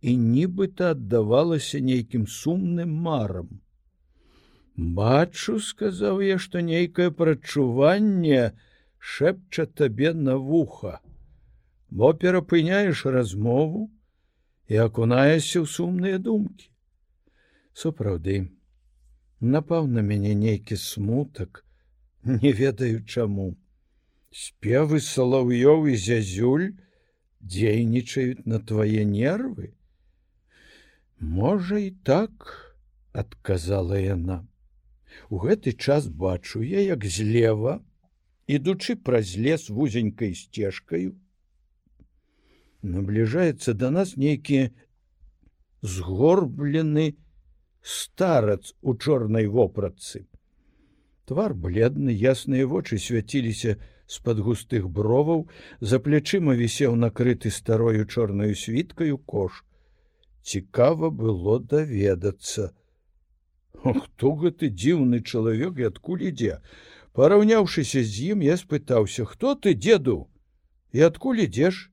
і 0.02 0.16
нібыта 0.18 0.90
аддавалася 0.98 1.78
нейкім 1.78 2.26
сумным 2.26 2.98
марам. 3.06 3.60
Бачу, 4.76 5.56
сказаў 5.58 6.20
я, 6.20 6.36
што 6.36 6.60
нейкае 6.60 7.08
прачуванне 7.10 8.52
шэпча 8.98 9.64
табе 9.66 10.12
на 10.12 10.36
вуха, 10.36 11.00
бо 11.88 12.12
перапыняеш 12.12 13.06
размову 13.08 13.88
і 14.68 14.76
акунаешся 14.84 15.64
ў 15.64 15.66
сумныя 15.66 16.18
думкі. 16.20 16.68
Сапраўды 17.72 18.52
напаў 19.40 19.88
на 19.88 20.04
мяне 20.04 20.34
нейкі 20.36 20.76
смутак 20.76 21.64
не 22.24 22.52
ведаю 22.52 23.00
чаму. 23.04 23.56
Спевы 24.28 25.00
салаўёў 25.00 25.88
і 25.88 25.96
зязюль 25.96 26.66
дзейнічаюць 27.40 28.44
на 28.44 28.60
твае 28.60 29.08
нервы. 29.08 29.72
Можа 31.16 31.80
і 31.80 31.96
так 32.04 32.76
адказала 33.16 33.96
яна 33.96 34.44
у 35.28 35.42
гэты 35.44 35.72
час 35.72 36.08
бачу 36.08 36.62
я 36.62 36.80
як 36.80 37.04
злева 37.04 37.78
ідучы 38.46 38.96
праз 38.96 39.36
лес 39.36 39.68
вузенькай 39.68 40.34
сцежкаю 40.34 41.14
набліжаецца 42.82 43.74
да 43.74 43.90
нас 43.90 44.16
нейкі 44.16 44.70
згорблены 45.82 47.16
старац 47.82 48.72
у 48.82 48.94
чорнай 48.96 49.46
вопратцы. 49.46 50.26
Твар 51.26 51.54
бледны, 51.54 52.10
ясныя 52.10 52.66
вочы 52.66 52.98
свяціліся 52.98 53.76
з-пад 54.06 54.42
густых 54.46 54.88
броваў, 54.90 55.46
за 55.80 55.98
плячыма 55.98 56.54
вісеў 56.54 56.94
накрыты 56.94 57.50
старою 57.50 58.06
чорнаю 58.06 58.54
світкаю 58.54 59.18
кош. 59.18 59.64
Цікава 60.42 61.10
было 61.10 61.58
даведацца. 61.58 62.70
Хто 63.94 64.32
гэты 64.34 64.70
дзіўны 64.72 65.20
чалавек 65.22 65.78
і 65.78 65.88
адкуль 65.90 66.26
ідзе? 66.30 66.58
Параўняўшыся 67.12 68.02
з 68.02 68.32
ім, 68.34 68.42
я 68.42 68.56
спытаўся: 68.56 69.24
«Хто 69.30 69.54
ты 69.54 69.74
деду? 69.74 70.28
І 70.92 71.06
адкуль 71.08 71.46
ідзеш? 71.46 71.90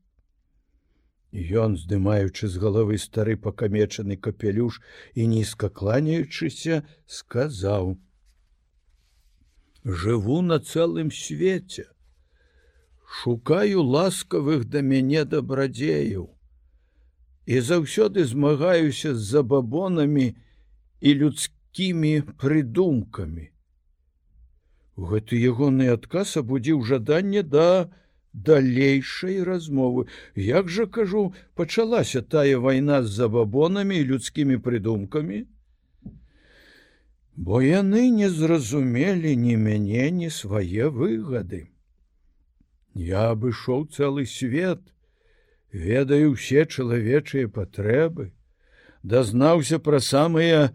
Ён, 1.33 1.77
здымаючы 1.77 2.47
з 2.47 2.61
галавы 2.61 2.97
стары 2.97 3.37
пакамечаны 3.37 4.17
капелюш 4.17 4.81
і 5.13 5.27
нізка 5.27 5.69
кланяючыся, 5.69 6.83
сказаў: 7.05 7.97
«Жыву 9.83 10.41
на 10.41 10.59
цэлым 10.59 11.09
свеце, 11.11 11.89
шукаю 13.21 13.83
ласкавых 13.83 14.65
да 14.65 14.81
мяне 14.81 15.25
дабрадзеяў 15.25 16.29
і 17.45 17.59
заўсёды 17.59 18.23
змагаюся 18.25 19.13
з 19.15 19.21
забабонамі 19.35 20.27
і 21.01 21.13
людскімі 21.73 22.21
прыдумкамі. 22.37 23.49
Гэты 24.95 25.37
ягоны 25.41 25.89
адказ 25.89 26.37
абудзіў 26.37 26.85
жаданне 26.85 27.41
да 27.41 27.89
далейшай 28.33 29.43
размовы. 29.43 30.05
Як 30.35 30.69
жа 30.69 30.85
кажу 30.85 31.33
пачалася 31.55 32.21
тая 32.21 32.59
вайна 32.59 33.01
з 33.01 33.09
забабонамі 33.09 33.97
і 33.97 34.05
людскімі 34.05 34.57
прыдумкамі? 34.57 35.45
Бо 37.35 37.61
яны 37.61 38.11
не 38.11 38.29
зразумелі 38.29 39.35
ні 39.35 39.57
мяне 39.57 40.11
ні 40.11 40.29
свае 40.29 40.89
выгады. 40.93 41.69
Я 42.93 43.33
абышоў 43.33 43.89
цэлы 43.89 44.29
свет 44.29 44.93
ведаю 45.73 46.37
ўсе 46.37 46.69
чалавечыя 46.69 47.49
патрэбы 47.49 48.29
дазнаўся 49.01 49.81
пра 49.81 49.97
самыя 49.97 50.69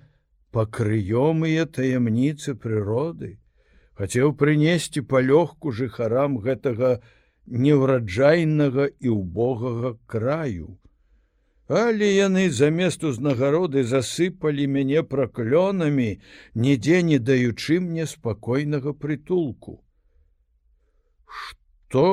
пакрыёмыя 0.57 1.69
таямніцы 1.79 2.55
прыроды 2.65 3.37
хацеў 3.99 4.35
прынесці 4.41 5.03
палёгку 5.13 5.73
жыхарам 5.79 6.39
гэтага 6.43 6.91
неўраджайнага 7.65 8.87
і 9.01 9.09
убогага 9.15 9.97
краю. 10.07 10.79
Але 11.69 12.07
яны 12.15 12.45
замест 12.59 13.03
узнагароды 13.05 13.83
засыпалі 13.85 14.69
мяне 14.77 15.03
праклёнамі, 15.15 16.09
нідзе 16.55 17.03
не 17.09 17.19
даючы 17.19 17.81
мне 17.89 18.07
спакойнага 18.07 18.95
прытулку. 18.95 19.75
Што 21.27 22.07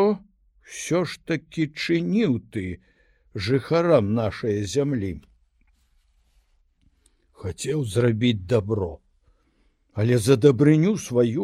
ўсё 0.65 1.05
ж 1.05 1.21
такі 1.23 1.69
чыніў 1.71 2.41
ты 2.51 2.65
жыхарам 3.35 4.13
нашай 4.17 4.63
зямлі. 4.73 5.13
Хацеў 7.45 7.83
зрабіць 7.85 8.47
добро, 8.49 8.93
але 9.93 10.17
за 10.17 10.35
дабрыню 10.35 10.97
сваю 10.97 11.43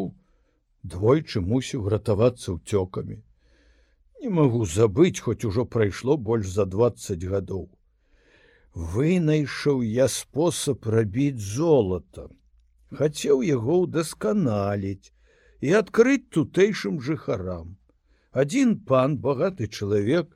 двойчы 0.81 1.41
мусіў 1.49 1.89
ратавацца 1.93 2.55
ўцёкамі 2.55 3.17
не 4.21 4.31
магу 4.37 4.65
забыць 4.71 5.21
хоць 5.25 5.45
ужо 5.49 5.65
прайшло 5.75 6.17
больш 6.17 6.49
за 6.55 6.65
20 6.73 7.23
гадоў. 7.33 7.63
Вынайшаў 8.73 9.81
я 9.91 10.07
спосаб 10.15 10.85
рабіць 10.95 11.41
золата. 11.53 12.27
Хацеў 12.97 13.41
яго 13.45 13.79
ўдасканаліць 13.85 15.13
і 15.61 15.73
адкрыць 15.85 16.29
тутэйшым 16.37 17.01
жыхарам. 17.07 17.75
Один 18.31 18.77
пан 18.91 19.17
багаты 19.17 19.67
чалавек 19.67 20.29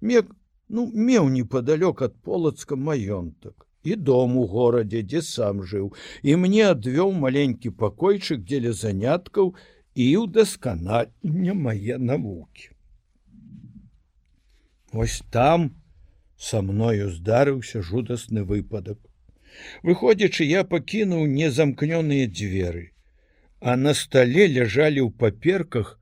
мег 0.00 0.32
ну 0.68 0.90
меў 1.10 1.28
непоалёк 1.36 2.02
ад 2.08 2.20
полацка 2.20 2.76
маёнтак 2.76 3.65
і 3.92 3.96
дом 4.10 4.36
у 4.42 4.46
горадзе 4.54 5.02
дзе 5.08 5.24
сам 5.30 5.64
жыў 5.72 5.90
і 6.22 6.38
мне 6.44 6.62
адвёў 6.74 7.12
маленькі 7.24 7.74
пакойчык 7.82 8.46
дзеля 8.52 8.72
заняткаў 8.84 9.52
і 10.06 10.08
ўдасканальня 10.22 11.60
мае 11.66 12.00
навукі 12.12 12.72
Вось 14.96 15.22
там 15.30 15.70
са 16.36 16.62
мною 16.62 17.10
здарыўся 17.10 17.82
жудасны 17.82 18.44
выпадак. 18.44 18.98
Выходзячы, 19.82 20.44
я 20.44 20.62
пакінуў 20.64 21.26
незамкнёныя 21.32 22.28
дзверы, 22.28 22.92
а 23.60 23.76
на 23.76 23.94
стале 23.94 24.46
ляжалі 24.46 25.04
ў 25.04 25.10
паперках 25.22 25.98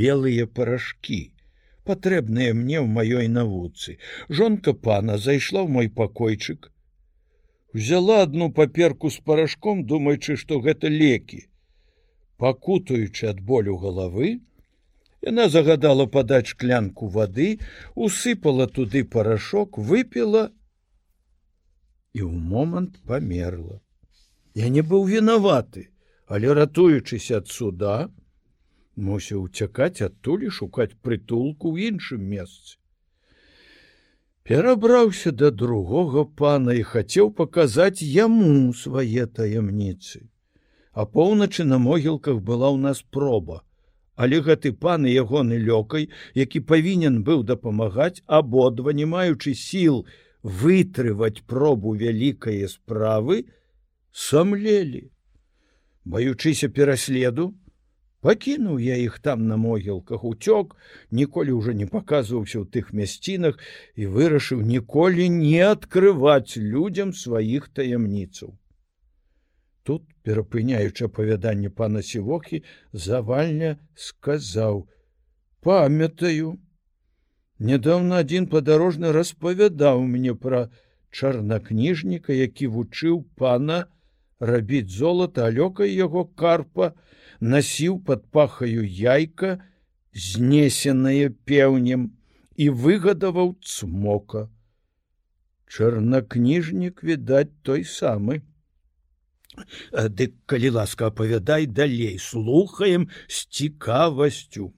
белыя 0.00 0.46
парашкі, 0.46 1.20
патрэбныя 1.84 2.54
мне 2.54 2.78
ў 2.80 2.88
маёй 2.96 3.28
навуцы. 3.28 3.98
Жонка 4.28 4.72
пана 4.72 5.18
зайшла 5.18 5.64
ў 5.64 5.68
мой 5.76 5.88
пакойчык, 5.88 6.72
взяла 7.74 8.22
одну 8.22 8.52
паперку 8.52 9.10
з 9.10 9.18
парашком, 9.18 9.84
думаючы, 9.84 10.36
што 10.36 10.60
гэта 10.60 10.88
лекі. 10.88 11.48
Пакутаючы 12.36 13.28
ад 13.32 13.40
болю 13.40 13.76
галавы, 13.76 14.40
Яна 15.22 15.44
загадала 15.48 16.06
падаць 16.10 16.50
шклянку 16.50 17.06
вады, 17.16 17.60
усыпала 17.94 18.66
туды 18.66 19.04
парашок, 19.06 19.78
выпіла 19.78 20.50
і 22.12 22.20
ў 22.26 22.32
момант 22.54 22.98
памерла. 23.06 23.78
Я 24.58 24.68
не 24.68 24.82
быў 24.82 25.06
вінаваты, 25.06 25.86
але 26.26 26.50
ратуючыся 26.58 27.38
ад 27.38 27.54
суда, 27.54 28.10
мусіў 28.98 29.46
уцякаць 29.46 30.02
адтуль 30.02 30.50
шукаць 30.50 30.98
прытулку 31.06 31.70
ў 31.70 31.94
іншым 31.94 32.26
месцы. 32.26 32.81
Перабраўся 34.42 35.30
да 35.30 35.50
другога 35.50 36.24
пана 36.24 36.74
і 36.78 36.82
хацеў 36.82 37.30
паказаць 37.40 38.02
яму 38.02 38.72
свае 38.74 39.26
таямніцы. 39.26 40.26
А 40.92 41.06
поўначы 41.06 41.64
на 41.64 41.78
могілках 41.78 42.42
была 42.42 42.68
ў 42.74 42.78
нас 42.88 43.02
проба 43.02 43.62
але 44.14 44.40
гэты 44.44 44.72
пан 44.72 45.06
і 45.06 45.14
ягоны 45.22 45.58
лёкай 45.58 46.08
які 46.34 46.60
павінен 46.72 47.22
быў 47.24 47.42
дапамагаць 47.48 48.22
абодва 48.26 48.92
не 48.98 49.06
маючы 49.06 49.54
сіл 49.54 50.04
вытрываць 50.42 51.44
пробу 51.46 51.94
вялікае 52.02 52.68
справы 52.68 53.44
самлелі 54.12 55.08
баючыся 56.04 56.68
пераследу 56.68 57.48
пакінуў 58.26 58.80
я 58.86 58.96
іх 59.02 59.18
там 59.26 59.46
на 59.50 59.58
могілках 59.66 60.24
уцёк 60.32 60.74
ніколі 61.10 61.58
ўжо 61.58 61.76
не 61.82 61.90
паказваўся 61.94 62.62
ў 62.62 62.66
тых 62.74 62.96
мясцінах 63.02 63.60
і 63.98 64.10
вырашыў 64.16 64.64
ніколі 64.72 65.28
не 65.36 65.62
адкрываць 65.68 66.56
людзям 66.56 67.14
сваіх 67.26 67.70
таямніцаў 67.80 68.56
Тут, 69.82 70.02
перапыняючы 70.22 71.06
апавяданне 71.10 71.68
пана 71.78 72.02
сівокі, 72.06 72.62
завальня 72.92 73.78
сказаў: 73.94 74.86
«Памятаю. 75.66 76.52
Нядаўна 77.58 78.20
адзін 78.22 78.46
падарожны 78.52 79.10
распавядаў 79.16 80.04
мне 80.12 80.34
пра 80.44 80.60
чарнакніжніка, 81.10 82.32
які 82.32 82.70
вучыў 82.76 83.18
пана 83.42 83.86
рабіць 84.38 84.90
золата, 84.90 85.46
алёкай 85.50 85.90
яго 85.94 86.24
карпа, 86.24 86.92
насіў 87.42 87.98
пад 88.06 88.24
пахаю 88.30 88.86
яйка, 88.86 89.58
знесенае 90.14 91.34
пеўнем 91.50 92.10
і 92.54 92.70
выгадаваў 92.70 93.56
цмока. 93.66 94.46
Чарнакніжнік 95.66 97.02
відаць 97.02 97.50
той 97.66 97.84
самы. 97.84 98.42
Дык 99.92 100.36
калі 100.46 100.70
ласка 100.78 101.10
апавядай 101.10 101.66
далей, 101.66 102.18
слухаем 102.18 103.08
з 103.26 103.46
цікавасцю. 103.46 104.72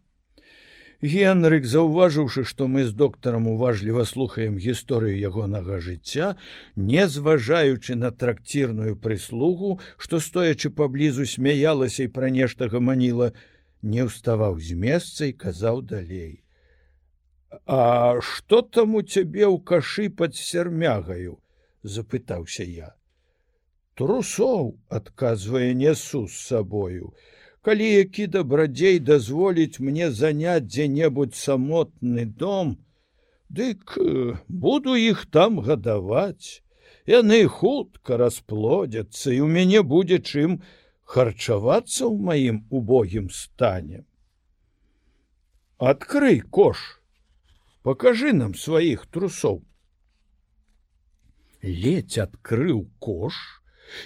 Генрык, 1.05 1.67
заўважыўшы, 1.69 2.43
што 2.49 2.67
мы 2.67 2.85
з 2.89 2.95
доктарам 2.97 3.47
уважліва 3.51 4.05
слухаем 4.09 4.55
гісторыю 4.57 5.19
ягонага 5.21 5.77
жыцця, 5.87 6.29
не 6.77 7.05
зважаючы 7.09 7.97
на 8.01 8.11
тракцірную 8.11 8.97
прыслугу, 8.97 9.81
што 9.99 10.21
стоячы 10.27 10.71
паблізу 10.71 11.27
смяялася 11.29 12.09
і 12.09 12.13
пра 12.15 12.33
нешта 12.33 12.71
гаманіла, 12.73 13.35
не 13.83 14.09
ўставаў 14.09 14.57
з 14.65 14.81
месца 14.81 15.29
і 15.29 15.37
казаў 15.45 15.85
далей: 15.93 16.41
«А 17.69 18.17
што 18.25 18.63
там 18.63 18.97
у 18.97 19.05
цябе 19.05 19.45
ў 19.45 19.61
кашы 19.61 20.09
пад 20.09 20.41
сярмягаю?— 20.41 21.37
запытаўся 21.85 22.65
я. 22.65 22.97
Трусоў, 23.95 24.81
адказвае 24.89 25.75
несу 25.77 26.25
з 26.27 26.41
сабою 26.49 27.13
калі 27.65 27.89
які 27.91 28.27
дабрадзей 28.37 28.99
дазволіць 29.01 29.81
мне 29.81 30.11
заняць 30.13 30.69
дзе-небудзь 30.69 31.41
самотны 31.41 32.25
дом, 32.25 32.77
дык 33.49 33.97
э, 33.97 34.37
буду 34.49 34.97
іх 34.97 35.27
там 35.27 35.61
гадаваць. 35.61 36.61
Яны 37.07 37.45
хутка 37.49 38.17
расплодзяцца 38.17 39.33
і 39.33 39.41
у 39.45 39.49
мяне 39.49 39.81
будзе 39.85 40.21
чым 40.21 40.61
харчавацца 41.05 42.05
ў 42.09 42.17
маім 42.17 42.57
убогім 42.69 43.29
стане. 43.29 44.05
Адкрый 45.77 46.41
кош, 46.41 47.01
Пакажы 47.85 48.33
нам 48.33 48.55
сваіх 48.57 49.03
трусоў. 49.13 49.59
Ледзь 51.61 52.17
адкрыў 52.23 52.79
кош, 52.97 53.37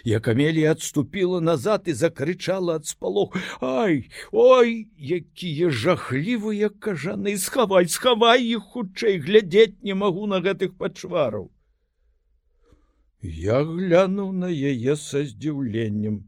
як 0.05 0.29
амелія 0.29 0.73
адступіла 0.73 1.41
назад 1.41 1.87
і 1.87 1.93
закрычала 1.93 2.77
ад 2.81 2.87
спалох 2.87 3.37
ай 3.61 4.09
ой 4.33 4.89
якія 4.99 5.71
жахлівыя 5.71 6.69
кажаны! 6.69 7.37
Схавай 7.39 7.89
схавай 7.89 8.45
іх 8.45 8.71
хутчэй! 8.75 9.19
Глядзець 9.19 9.81
не 9.83 9.95
магу 9.95 10.27
на 10.27 10.41
гэтых 10.41 10.77
пачвараў! 10.79 11.51
Я 13.23 13.63
глянуў 13.65 14.33
на 14.33 14.49
яе 14.49 14.95
са 14.97 15.25
здзіўленнем. 15.27 16.25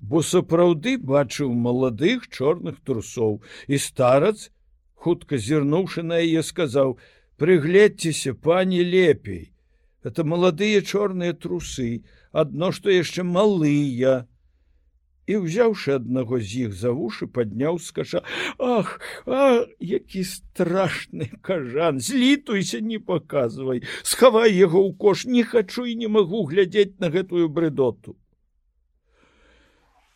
Бо 0.00 0.20
сапраўды 0.20 0.98
бачыў 0.98 1.54
маладых 1.54 2.28
чорных 2.28 2.82
трусоў. 2.84 3.40
І 3.68 3.78
старац 3.78 4.50
хутка 4.94 5.38
зірнуўшы 5.38 6.02
на 6.02 6.20
яе 6.20 6.42
сказаў 6.42 6.98
прыгледзьцеся 7.38 8.34
пані 8.34 8.82
лепей 8.82 9.54
это 10.04 10.22
маладыя 10.22 10.82
чорныя 10.82 11.32
трусы 11.32 12.04
адно 12.34 12.70
што 12.74 12.90
яшчэ 12.90 13.22
малыя. 13.22 14.14
І 15.24 15.36
ўзяўшы 15.40 15.94
аднаго 15.96 16.36
з 16.36 16.68
іх 16.68 16.74
за 16.76 16.90
вушы 16.92 17.26
падняў 17.36 17.78
скаша 17.80 18.20
ах 18.58 19.00
а 19.24 19.64
які 19.80 20.24
страшны 20.30 21.30
кажан! 21.40 22.00
Злітуйся 22.00 22.80
не 22.84 22.98
паказвай! 22.98 23.80
Схавай 24.02 24.52
яго 24.52 24.84
ў 24.84 24.92
кош! 25.00 25.24
Не 25.24 25.46
хачу 25.48 25.86
і 25.88 25.96
не 26.02 26.12
магу 26.12 26.44
глядзець 26.50 27.00
на 27.00 27.08
гэтую 27.08 27.48
брыдоту 27.48 28.18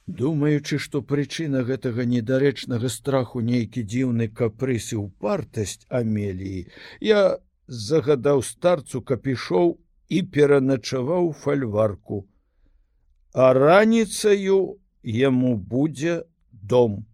думаючы 0.09 0.79
што 0.83 1.01
прычына 1.05 1.61
гэтага 1.69 2.05
недарэчнага 2.09 2.89
страху 2.93 3.41
нейкі 3.45 3.85
дзіўны 3.85 4.29
капрысы 4.41 4.97
ў 4.97 5.13
партасць 5.25 5.85
амеліі 5.89 6.65
я 7.05 7.21
загадаў 7.69 8.41
старцу 8.51 9.03
капішоў 9.11 9.77
і 10.09 10.23
пераначаваў 10.23 11.33
фальварку. 11.33 12.25
А 13.33 13.53
раніцаю 13.53 14.81
яму 15.03 15.57
будзе 15.57 16.25
дом. 16.53 17.05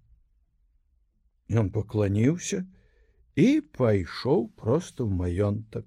Ён 1.51 1.71
пакланіўся 1.71 2.65
і 3.37 3.49
пайшоў 3.61 4.47
проста 4.55 5.05
ў 5.05 5.11
маёнтак. 5.11 5.85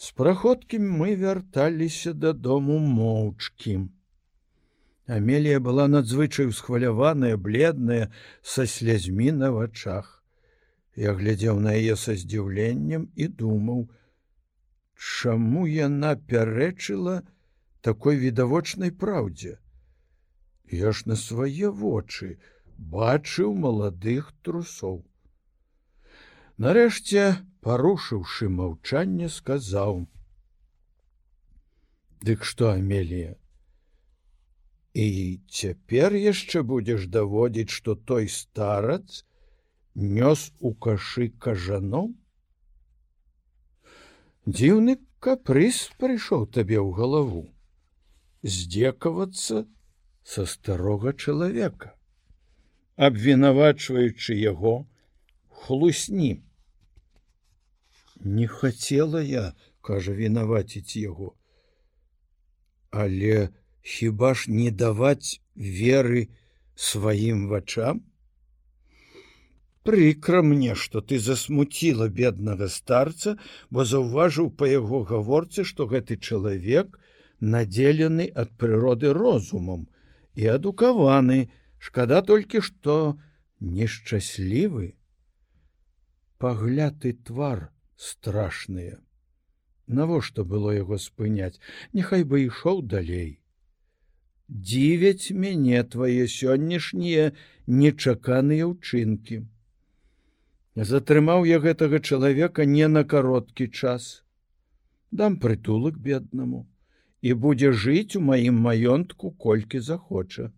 З 0.00 0.12
праходкі 0.16 0.78
мы 0.80 1.16
вярталіся 1.16 2.12
дадому 2.12 2.78
моўчкі. 2.78 3.74
Амелія 5.10 5.60
была 5.60 5.88
надзвычай 5.88 6.46
усхваляваная, 6.46 7.36
бледная, 7.36 8.12
са 8.42 8.66
слязьмі 8.66 9.32
на 9.32 9.50
вачах. 9.50 10.22
Я 10.96 11.12
глядзеў 11.18 11.58
на 11.60 11.74
яе 11.74 11.96
са 11.96 12.14
здзіўленнем 12.14 13.08
і 13.16 13.28
думаў, 13.42 13.88
чаму 15.00 15.64
яна 15.66 16.12
пярэчыла 16.30 17.20
такой 17.80 18.20
відавочнай 18.20 18.92
праўдзе. 18.92 19.56
Я 20.70 20.92
ж 20.92 21.08
на 21.08 21.16
свае 21.16 21.70
вочы 21.72 22.36
бачыў 22.76 23.54
маладых 23.64 24.28
трусоў. 24.44 25.00
Нарэшце, 26.60 27.40
парушыўшы 27.64 28.52
маўчанне, 28.52 29.32
сказаў: 29.32 30.04
«Дык 32.28 32.44
што 32.44 32.68
Амелія? 32.76 33.36
І 34.92 35.40
цяпер 35.48 36.12
яшчэ 36.20 36.62
будзеш 36.62 37.08
даводзіць, 37.08 37.72
што 37.72 37.94
той 37.96 38.28
старац 38.28 39.24
нёс 39.96 40.52
у 40.60 40.74
кашы 40.74 41.32
кажаном? 41.40 42.19
Дзіўны 44.48 44.96
капрыз 45.20 45.90
прыйшоў 46.00 46.46
табе 46.48 46.78
ў 46.80 46.96
галаву. 46.96 47.42
Здзекавацца 48.42 49.66
са 50.24 50.46
старога 50.46 51.12
чалавека. 51.12 51.92
Абвінавачваючы 52.96 54.36
яго 54.36 54.86
хлусні. 55.48 56.42
Не 58.24 58.46
хацела 58.46 59.20
я 59.20 59.52
кажа 59.80 60.12
вінаваціць 60.12 60.96
яго. 60.96 61.36
Але 62.90 63.48
хіба 63.82 64.34
ж 64.34 64.50
не 64.50 64.70
даваць 64.70 65.40
веры 65.56 66.28
сваім 66.74 67.48
вачам 67.48 68.04
Прыкра 69.90 70.40
мне, 70.46 70.74
што 70.80 71.00
ты 71.02 71.16
засмуціла 71.18 72.06
беднага 72.18 72.68
старца, 72.70 73.32
бо 73.74 73.84
заўважыў 73.92 74.50
па 74.60 74.68
яго 74.70 75.00
гаворцы, 75.08 75.64
што 75.70 75.86
гэты 75.92 76.16
чалавек 76.28 76.94
надзелены 77.40 78.28
ад 78.42 78.52
прыроды 78.60 79.10
розумам 79.18 79.88
і 80.38 80.46
адукаваны, 80.54 81.40
шкада 81.88 82.22
толькі 82.22 82.62
што 82.68 83.18
нешчаслівы. 83.80 84.94
Пагляты 86.38 87.16
твар 87.26 87.66
страшныя. 87.96 89.02
Навошта 89.88 90.44
было 90.44 90.70
яго 90.70 91.02
спыняць, 91.02 91.58
Няхай 91.92 92.22
бы 92.22 92.46
ішоў 92.46 92.86
далей. 92.86 93.40
Дзівяць 94.46 95.34
мяне 95.34 95.82
твае 95.82 96.30
сённяшнія 96.30 97.32
нечаканыя 97.66 98.70
ўчынкі. 98.70 99.46
Затрымаў 100.76 101.44
я 101.50 101.58
гэтага 101.58 101.98
чалавека 101.98 102.64
не 102.64 102.86
на 102.88 103.02
кароткі 103.04 103.66
час. 103.68 104.22
Дам 105.10 105.36
прытулак 105.42 105.98
беднаму 105.98 106.68
і 107.20 107.34
будзе 107.34 107.72
жыць 107.72 108.16
у 108.16 108.20
маім 108.22 108.54
маёнтку 108.54 109.30
колькі 109.34 109.80
захоча. 109.80 110.52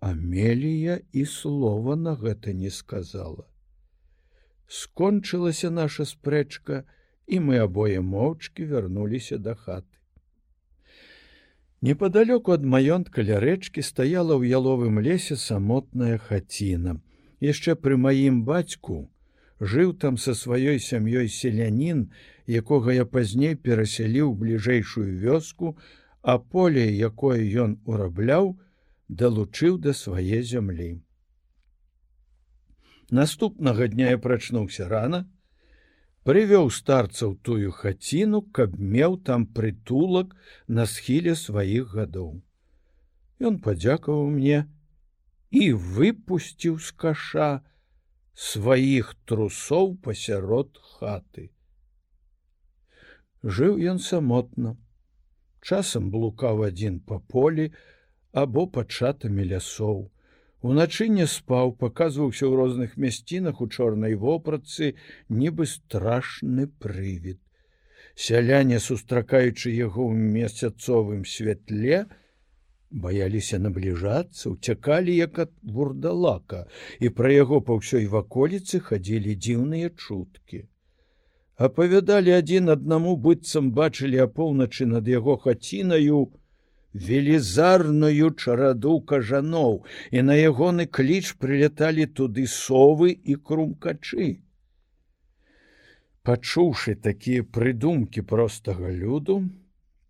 Амелія 0.00 1.00
і 1.12 1.24
слова 1.24 1.96
на 1.96 2.14
гэта 2.14 2.52
не 2.52 2.70
сказала. 2.70 3.48
Скончылася 4.68 5.70
наша 5.70 6.04
спрэчка, 6.04 6.84
і 7.26 7.40
мы 7.40 7.56
абое 7.64 8.04
моўчкі 8.04 8.68
вярнуліся 8.68 9.38
да 9.38 9.54
хаты. 9.54 9.88
Непадалёку 11.80 12.52
ад 12.52 12.64
маёнтка 12.64 13.24
ля 13.24 13.40
рэчкі 13.40 13.80
стаяла 13.80 14.36
ў 14.36 14.52
яловым 14.52 15.00
лесе 15.00 15.40
самотная 15.40 16.20
хаціна 16.20 17.00
яшчэ 17.50 17.74
пры 17.86 18.00
маім 18.06 18.44
бацьку 18.48 19.04
жыў 19.60 19.94
там 19.94 20.16
са 20.18 20.34
сваёй 20.34 20.78
сям'ёй 20.78 21.28
селянін, 21.28 22.10
якога 22.46 22.92
я 22.92 23.04
пазней 23.04 23.54
перасяліў 23.54 24.34
бліжэйшую 24.34 25.18
вёску, 25.18 25.76
а 26.22 26.38
поле, 26.38 26.84
якое 26.90 27.40
ён 27.64 27.78
урабляў, 27.84 28.56
далучыў 29.08 29.78
да 29.78 29.92
свае 29.92 30.42
зямлі. 30.42 31.00
Наступнага 33.10 33.88
дня 33.88 34.10
я 34.10 34.18
прачнуўся 34.18 34.88
рана, 34.88 35.28
прывёў 36.24 36.70
старцаў 36.70 37.36
тую 37.42 37.70
хаціну, 37.70 38.42
каб 38.42 38.78
меў 38.80 39.20
там 39.20 39.46
прытулак 39.46 40.34
на 40.66 40.86
схіле 40.86 41.36
сваіх 41.36 41.94
гадоў. 41.94 42.40
Ён 43.40 43.60
падзякаваў 43.60 44.30
мне 44.30 44.64
і 45.54 45.66
выпусціў 45.96 46.78
з 46.82 46.94
каша 47.02 47.48
сваіх 48.34 49.12
трусоў 49.30 49.92
пасярод 50.06 50.80
хаты. 50.94 51.50
Жыў 53.44 53.78
ён 53.92 54.00
самотна, 54.02 54.74
часам 55.60 56.10
блукаў 56.14 56.64
адзін 56.68 56.98
па 57.10 57.20
полі 57.34 57.68
або 58.42 58.66
пачатамі 58.78 59.46
лясоў. 59.52 60.10
Уначы 60.64 61.06
не 61.12 61.26
спаў, 61.30 61.74
паказваўся 61.78 62.48
ў 62.48 62.52
розных 62.58 62.96
мясцінах 62.96 63.60
у 63.60 63.68
чорнай 63.68 64.18
вопратцы, 64.18 64.94
нібы 65.28 65.68
страшны 65.70 66.66
прывід. 66.82 67.38
Сяляне, 68.16 68.80
сустракаючы 68.80 69.70
яго 69.70 70.08
ў 70.08 70.14
месяцовым 70.38 71.22
святле, 71.28 72.06
баяліся 72.94 73.58
набліжацца, 73.58 74.50
уцякалі 74.50 75.16
як 75.16 75.38
ад 75.46 75.52
бурдалака, 75.62 76.66
і 77.00 77.10
пра 77.18 77.32
яго 77.32 77.60
па 77.60 77.78
ўсёй 77.80 78.06
ваколіцы 78.12 78.80
хадзілі 78.86 79.34
дзіўныя 79.34 79.90
чуткі. 79.90 80.62
Апавядалі 81.66 82.34
адзін 82.38 82.70
аднаму 82.74 83.16
быццам 83.26 83.70
бачылі 83.74 84.22
апоўначы 84.26 84.86
над 84.86 85.10
яго 85.10 85.36
хацінаю, 85.42 86.22
велізарную 86.94 88.30
чараду 88.38 89.00
кажаноў 89.12 89.82
і 90.14 90.22
на 90.30 90.38
ягоны 90.38 90.86
кліч 90.86 91.34
прылеталі 91.42 92.06
туды 92.06 92.46
совы 92.46 93.10
і 93.10 93.34
крумкачы. 93.34 94.30
Пачуўшы 96.22 96.94
такія 96.94 97.42
прыдумкі 97.42 98.22
простага 98.22 98.94
люду, 98.94 99.42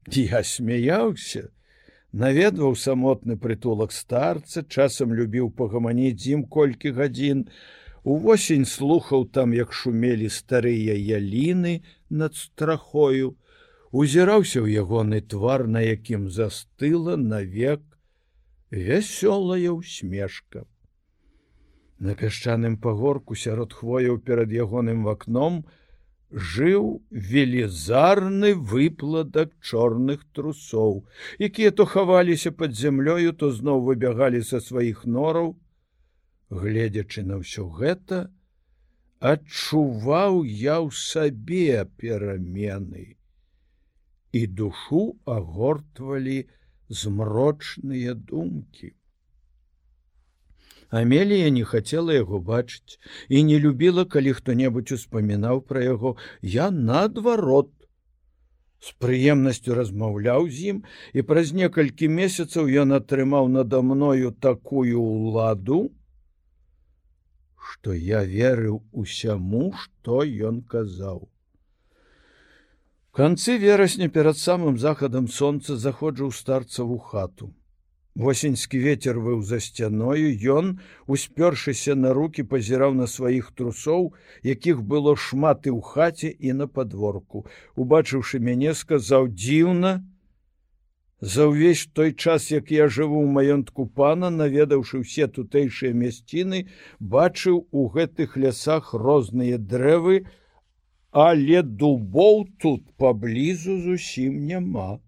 я 0.07 0.45
смяяўся, 0.45 1.49
наведваў 2.15 2.77
самотны 2.79 3.37
прытулак 3.37 3.93
старца, 3.93 4.63
часам 4.63 5.15
любіў 5.19 5.51
пагаманіць 5.59 6.27
ім 6.31 6.45
колькі 6.47 6.95
гадзін. 6.99 7.49
Увосень 8.05 8.67
слухаў 8.69 9.25
там, 9.35 9.55
як 9.57 9.73
шумелі 9.73 10.29
старыя 10.29 10.95
яліны 10.95 11.83
над 12.11 12.37
страхою, 12.37 13.35
узіраўся 13.91 14.63
ў 14.63 14.85
ягоны 14.85 15.25
твар, 15.25 15.67
на 15.67 15.83
якім 15.83 16.29
застыла 16.31 17.17
навек 17.17 17.83
вясёлая 18.71 19.73
усмешка. 19.75 20.69
На 21.99 22.15
пясчаным 22.15 22.77
пагорку 22.77 23.35
сярод 23.35 23.73
хвояў 23.73 24.21
перад 24.21 24.53
ягоным 24.53 25.03
вакном 25.03 25.65
жыў 26.35 27.03
велізарны 27.11 28.55
выпладак 28.55 29.55
чорных 29.63 30.25
трусоў, 30.35 31.07
якія 31.39 31.71
то 31.71 31.87
хаваліся 31.87 32.51
под 32.51 32.75
зямлёю, 32.75 33.33
то 33.33 33.51
зноў 33.55 33.87
выбягалі 33.87 34.43
са 34.43 34.61
сваіх 34.61 35.05
нораў. 35.07 35.55
Гледзячы 36.51 37.23
на 37.23 37.39
ўсё 37.39 37.71
гэта, 37.71 38.35
адчуваў 39.21 40.43
я 40.43 40.83
ў 40.83 40.91
сабе 40.91 41.87
перамены 42.03 43.15
і 44.35 44.43
душу 44.47 45.15
агортвалі 45.25 46.51
змрочныя 46.91 48.15
думкі. 48.15 48.93
Амелія 51.01 51.51
не 51.55 51.65
хацела 51.71 52.15
яго 52.15 52.39
бачыць 52.51 52.99
і 53.29 53.43
не 53.49 53.59
любіла, 53.63 54.05
калі 54.15 54.35
хто-небудзь 54.39 54.95
успамінаў 54.99 55.63
пра 55.71 55.83
яго, 55.83 56.15
я 56.43 56.71
наадварот. 56.71 57.73
З 58.85 58.93
прыемнасцю 59.01 59.75
размаўляў 59.79 60.49
з 60.53 60.71
ім 60.75 60.81
і 61.17 61.27
праз 61.29 61.53
некалькі 61.57 62.13
месяцаў 62.21 62.71
ён 62.85 62.97
атрымаў 63.01 63.49
надо 63.49 63.83
мною 63.83 64.31
такую 64.47 65.03
ўладу, 65.03 65.83
што 67.73 67.97
я 67.97 68.23
верыў 68.23 68.83
усяму, 68.93 69.71
што 69.85 70.21
ён 70.23 70.61
казаў 70.63 71.25
канцы 73.15 73.59
верасня 73.63 74.09
перад 74.15 74.39
самым 74.39 74.79
захадам 74.85 75.29
сонца 75.29 75.77
заходжаў 75.79 76.33
старцаву 76.35 76.99
хату. 76.99 77.55
Восеньскі 78.15 78.79
ветер 78.79 79.19
быў 79.19 79.43
за 79.43 79.59
сцяною, 79.59 80.31
ён, 80.55 80.79
успёршыся 81.11 81.97
на 81.99 82.15
руки, 82.15 82.45
пазіраў 82.47 82.95
на 82.95 83.07
сваіх 83.11 83.51
трусоў, 83.59 84.15
якіх 84.47 84.83
было 84.87 85.17
шмат 85.19 85.67
і 85.67 85.75
ў 85.75 85.81
хаце 85.83 86.31
і 86.31 86.55
на 86.55 86.67
подворку. 86.71 87.43
Убачыўшы 87.75 88.39
мяне, 88.39 88.71
сказаў 88.79 89.27
дзіўна: 89.35 90.07
За 91.19 91.51
ўвесь 91.51 91.91
той 91.91 92.15
час, 92.15 92.55
як 92.55 92.71
я 92.71 92.87
жыву 92.87 93.19
ў 93.19 93.35
маёнтку 93.35 93.91
пана, 93.91 94.31
наведаўшы 94.31 95.03
ўсе 95.03 95.27
тутэйшыя 95.27 95.91
мясціны, 95.91 96.71
бачыў 97.01 97.67
у 97.73 97.89
гэтых 97.91 98.37
лясах 98.39 98.95
розныя 98.95 99.59
дрэвы, 99.59 100.31
але 101.11 101.67
дубоў 101.67 102.47
тут 102.63 102.87
паблізу 102.95 103.81
зусім 103.83 104.39
няма. 104.47 105.03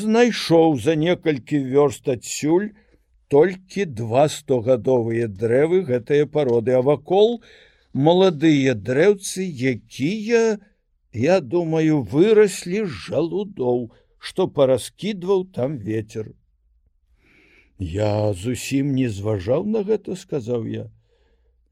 Знайшоў 0.00 0.78
за 0.84 0.94
некалькі 0.96 1.60
вёрст 1.72 2.08
адсюль 2.08 2.68
толькі 3.34 3.84
два 4.00 4.28
стогадовыя 4.32 5.28
дрэвы 5.28 5.82
гэтыя 5.88 6.28
пароды, 6.36 6.72
а 6.78 6.80
вакол 6.86 7.42
маладыя 7.92 8.74
дрэўцы, 8.74 9.44
якія, 9.44 10.58
я 11.12 11.36
думаю, 11.40 12.00
выраслі 12.14 12.86
жалудоў, 12.88 13.92
што 14.18 14.48
параскідваў 14.48 15.44
там 15.52 15.76
ветер. 15.76 16.32
Я 17.78 18.32
зусім 18.32 18.96
не 18.96 19.08
зважаў 19.12 19.68
на 19.76 19.84
гэта, 19.84 20.16
сказаў 20.16 20.66
я 20.72 20.88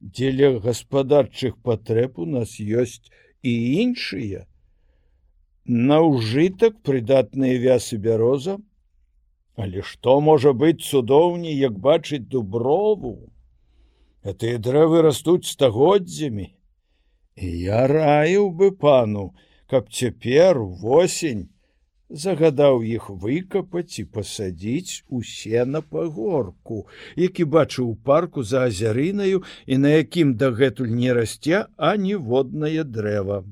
дзеля 0.01 0.59
гаспадарчых 0.61 1.61
патрэб 1.63 2.19
у 2.19 2.27
нас 2.27 2.57
ёсць 2.59 3.13
і 3.43 3.53
іншыя. 3.85 4.47
На 5.71 6.01
ўжытак 6.03 6.83
прыдатныя 6.83 7.63
вясы 7.63 7.97
бяроза, 7.97 8.59
Але 9.63 9.83
што 9.85 10.21
можа 10.25 10.53
быць 10.57 10.81
цудоўней, 10.89 11.55
як 11.61 11.79
бачыць 11.87 12.25
дуброву? 12.35 13.31
Гэтыя 14.25 14.61
дрэвы 14.67 15.03
растуць 15.07 15.51
стагоддзямі. 15.51 16.47
І 17.37 17.49
я 17.65 17.83
раіў 17.91 18.51
бы 18.57 18.71
пану, 18.73 19.27
каб 19.71 19.93
цяпер 19.93 20.59
восень 20.59 21.49
загадаў 22.09 22.81
іх 22.83 23.11
выкапаць 23.11 24.01
і 24.03 24.09
пасадзіць 24.17 25.05
усе 25.21 25.65
на 25.65 25.81
пагорку, 25.83 26.87
які 27.17 27.45
бачыў 27.45 27.93
у 27.93 27.95
парку 27.95 28.43
за 28.43 28.67
азярынаю 28.73 29.45
і 29.67 29.81
на 29.85 29.95
якім 30.01 30.35
дагэтуль 30.41 30.97
не 31.05 31.13
расце 31.13 31.67
аніводнае 31.77 32.85
дрэва. 32.97 33.45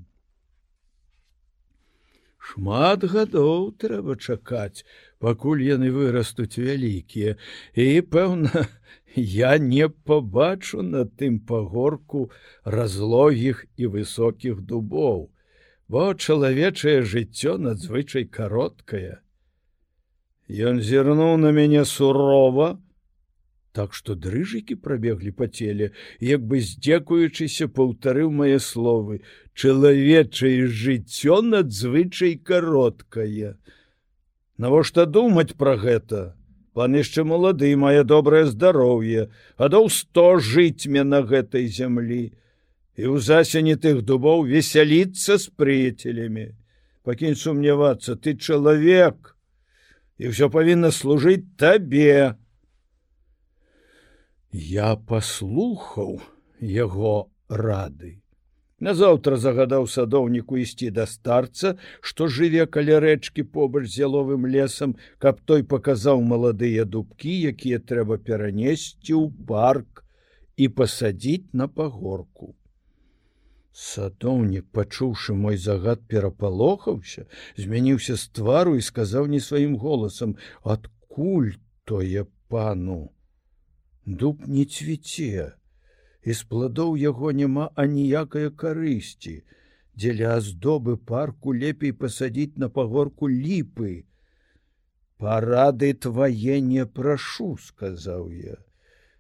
Шмат 2.48 3.04
гадоў 3.12 3.72
трэба 3.84 4.16
чакаць, 4.16 4.84
пакуль 5.20 5.64
яны 5.68 5.92
вырастуць 5.92 6.56
вялікія, 6.56 7.36
і, 7.74 7.88
пэўна, 8.02 8.66
я 9.14 9.56
не 9.58 9.88
пабачу 9.88 10.82
на 10.82 11.04
тым 11.04 11.40
пагорку 11.40 12.30
разлогіх 12.64 13.66
і 13.76 13.92
высокіх 13.98 14.62
дубоў 14.62 15.28
бо 15.88 16.14
чалавечае 16.14 17.00
жыццё 17.02 17.56
надзвычай 17.56 18.28
кароткае. 18.28 19.20
Ён 20.48 20.80
зірнуў 20.84 21.36
на 21.40 21.52
мяне 21.52 21.84
сурова, 21.84 22.76
так 23.78 23.94
што 23.94 24.16
дрыжыкі 24.18 24.74
прабеглі 24.82 25.30
па 25.38 25.46
целе, 25.46 25.92
як 26.28 26.42
бы 26.50 26.58
здзекуючыся 26.68 27.68
паўтарыў 27.74 28.32
мае 28.38 28.58
словы: 28.58 29.20
чалавечае 29.54 30.66
жыццё 30.66 31.38
надзвычай 31.46 32.34
кароткае. 32.50 33.54
Навошта 34.58 35.06
думаць 35.06 35.54
пра 35.54 35.76
гэта? 35.84 36.22
Пан 36.74 36.98
яшчэ 36.98 37.22
малады, 37.22 37.70
мае 37.78 38.02
добрае 38.02 38.42
здароўе, 38.50 39.30
адоў 39.56 39.86
сто 39.94 40.26
жыць 40.42 40.90
мне 40.90 41.06
на 41.06 41.22
гэтай 41.22 41.70
зямлі 41.78 42.34
і 42.98 43.02
ў 43.06 43.22
засені 43.22 43.78
тых 43.78 44.02
дубоў 44.02 44.42
весяліцца 44.50 45.38
з 45.38 45.54
прыяцелямі. 45.54 46.50
Пакінь 47.06 47.38
сумнявацца, 47.38 48.18
ты 48.18 48.34
чалавек 48.34 49.38
і 50.18 50.34
ўсё 50.34 50.50
павінна 50.50 50.90
служыць 50.90 51.46
табе. 51.54 52.34
Я 54.52 54.96
паслухаў 54.96 56.20
яго 56.60 57.28
рады 57.48 58.16
Назаўтра 58.80 59.36
загадаў 59.36 59.88
садоўніку 59.90 60.56
ісці 60.62 60.88
да 60.94 61.04
старца, 61.10 61.74
што 62.00 62.28
жыве 62.28 62.66
каля 62.66 63.00
рэчкі 63.02 63.42
побач 63.42 63.90
з 63.90 64.06
яловым 64.06 64.46
лесам, 64.46 64.94
каб 65.18 65.40
той 65.44 65.64
паказаў 65.72 66.22
маладыя 66.22 66.84
дубкі, 66.84 67.34
якія 67.50 67.82
трэба 67.82 68.18
перанесці 68.22 69.18
ў 69.18 69.34
парк 69.50 70.04
і 70.56 70.68
пасадзіць 70.68 71.50
на 71.52 71.66
пагорку. 71.66 72.54
Садоўнік, 73.74 74.70
пачуўшы 74.72 75.34
мой 75.34 75.58
загад 75.58 76.06
перапалохаўся, 76.06 77.26
змяніўся 77.58 78.16
з 78.16 78.30
твару 78.30 78.78
і 78.78 78.82
сказаў 78.82 79.26
не 79.26 79.42
сваім 79.42 79.76
голасам: 79.76 80.38
«Адкуль 80.62 81.58
тое 81.84 82.26
пану? 82.48 83.10
Дуб 84.08 84.44
не 84.48 84.64
цвіце 84.64 85.52
і 86.24 86.34
з 86.36 86.44
пладоў 86.52 86.94
яго 87.00 87.32
няма 87.40 87.64
аніякай 87.82 88.48
карысці. 88.62 89.34
Дзеля 89.98 90.30
аздобы 90.36 90.94
парку 91.10 91.52
лепей 91.52 91.92
пасадзіць 91.92 92.56
на 92.62 92.68
пагорку 92.78 93.28
ліпы. 93.28 93.92
Парады 95.20 95.92
твае 96.06 96.56
не 96.70 96.86
прашу, 96.86 97.50
сказаў 97.66 98.32
я. 98.32 98.56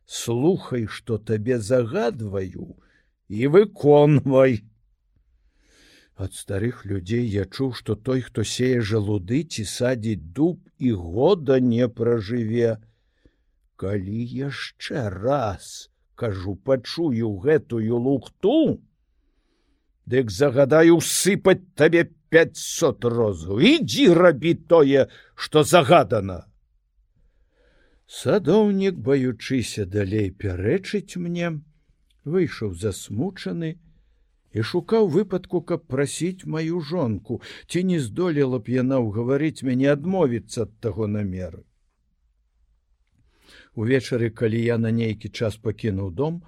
Слухай, 0.06 0.86
што 0.86 1.18
табе 1.18 1.60
загадваю 1.68 2.72
і 3.28 3.52
выконвай. 3.58 4.60
Ад 6.16 6.32
старых 6.32 6.84
людзей 6.88 7.28
я 7.28 7.44
чуў, 7.44 7.74
што 7.76 7.94
той, 7.94 8.24
хто 8.24 8.42
сее 8.56 8.80
жалуды 8.80 9.44
ці 9.44 9.68
садзіць 9.68 10.32
дуб 10.40 10.64
і 10.78 10.92
года 10.92 11.60
не 11.60 11.88
пражыве. 11.88 12.78
Калі 13.78 14.20
яшчэ 14.34 15.06
раз, 15.14 15.66
кажу 16.18 16.56
пачую 16.68 17.28
гэтую 17.44 17.98
лухту 18.06 18.54
дык 20.14 20.32
загадаю 20.34 20.98
сыпаць 21.08 21.62
табе 21.78 22.02
500 22.34 23.06
розу 23.14 23.60
ідзі 23.70 24.06
рабі 24.18 24.54
тое 24.72 25.04
что 25.34 25.62
загадана. 25.62 26.40
Садоўнік 28.18 28.98
баючыся 29.10 29.86
далей 29.86 30.34
пярэчыць 30.42 31.14
мне 31.28 31.54
выйшаў 32.26 32.74
засмучаны 32.82 33.72
і 34.58 34.66
шукаў 34.72 35.06
выпадку 35.14 35.62
каб 35.70 35.86
прасіць 35.86 36.50
маю 36.58 36.82
жонку. 36.82 37.40
Ці 37.70 37.86
не 37.94 38.02
здолела 38.02 38.58
б 38.58 38.74
яна 38.82 38.98
ўгаварыць 39.06 39.62
мяне 39.62 39.92
адмовіцца 39.94 40.66
ад 40.66 40.78
таго 40.82 41.06
намеры 41.06 41.67
Увечары, 43.78 44.28
калі 44.38 44.60
я 44.60 44.76
на 44.82 44.90
нейкі 44.90 45.28
час 45.30 45.56
пакінуў 45.64 46.10
дом, 46.20 46.38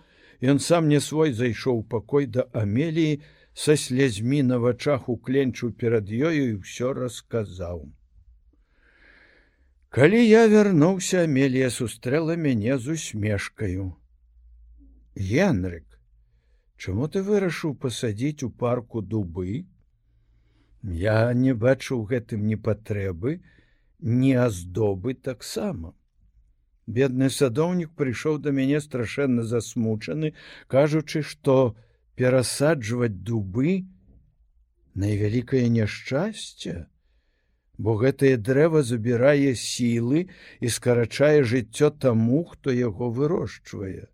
ён 0.53 0.59
сам 0.59 0.89
не 0.93 0.99
свой 1.09 1.31
зайшоў 1.41 1.85
пакой 1.93 2.27
да 2.37 2.45
Амеліі, 2.61 3.21
са 3.55 3.77
слязьмі 3.83 4.41
на 4.47 4.59
вачах 4.65 5.09
укленчу 5.15 5.71
перад 5.83 6.11
ёю 6.11 6.43
і 6.47 6.57
ўсё 6.63 6.91
расказаў. 6.99 7.85
Калі 9.95 10.23
я 10.23 10.41
вярнуўся, 10.55 11.23
Амелія 11.29 11.71
сустрэла 11.77 12.35
мяне 12.47 12.79
з 12.79 12.99
усмешкаю. 12.99 13.87
Генрык, 15.15 15.87
чаму 16.83 17.07
ты 17.15 17.23
вырашыў 17.31 17.79
пасадзіць 17.87 18.43
у 18.49 18.51
парку 18.65 19.05
дубы? 19.15 19.67
Я 21.07 21.17
не 21.45 21.55
бачыў 21.55 22.03
гэтым 22.11 22.43
ні 22.51 22.59
патрэбы, 22.59 23.39
ні 24.19 24.35
аздобы 24.49 25.15
таксама 25.31 25.95
бедны 26.99 27.31
садоўнік 27.39 27.97
прыйшоў 28.03 28.39
да 28.45 28.55
мяне 28.61 28.81
страшэнна 28.85 29.47
засмучаны 29.55 30.33
кажучы 30.77 31.23
што 31.33 31.57
перасаджваць 32.21 33.17
дубы 33.33 33.77
найвялікае 35.05 35.67
няшчасце 35.81 36.79
бо 37.81 37.97
гэтае 38.01 38.37
дрэва 38.47 38.81
забірае 38.87 39.53
сілы 39.59 40.23
і 40.61 40.73
скарачае 40.77 41.37
жыццё 41.53 41.89
таму 42.05 42.41
хто 42.53 42.75
яго 42.77 43.09
вырошчвае. 43.19 44.09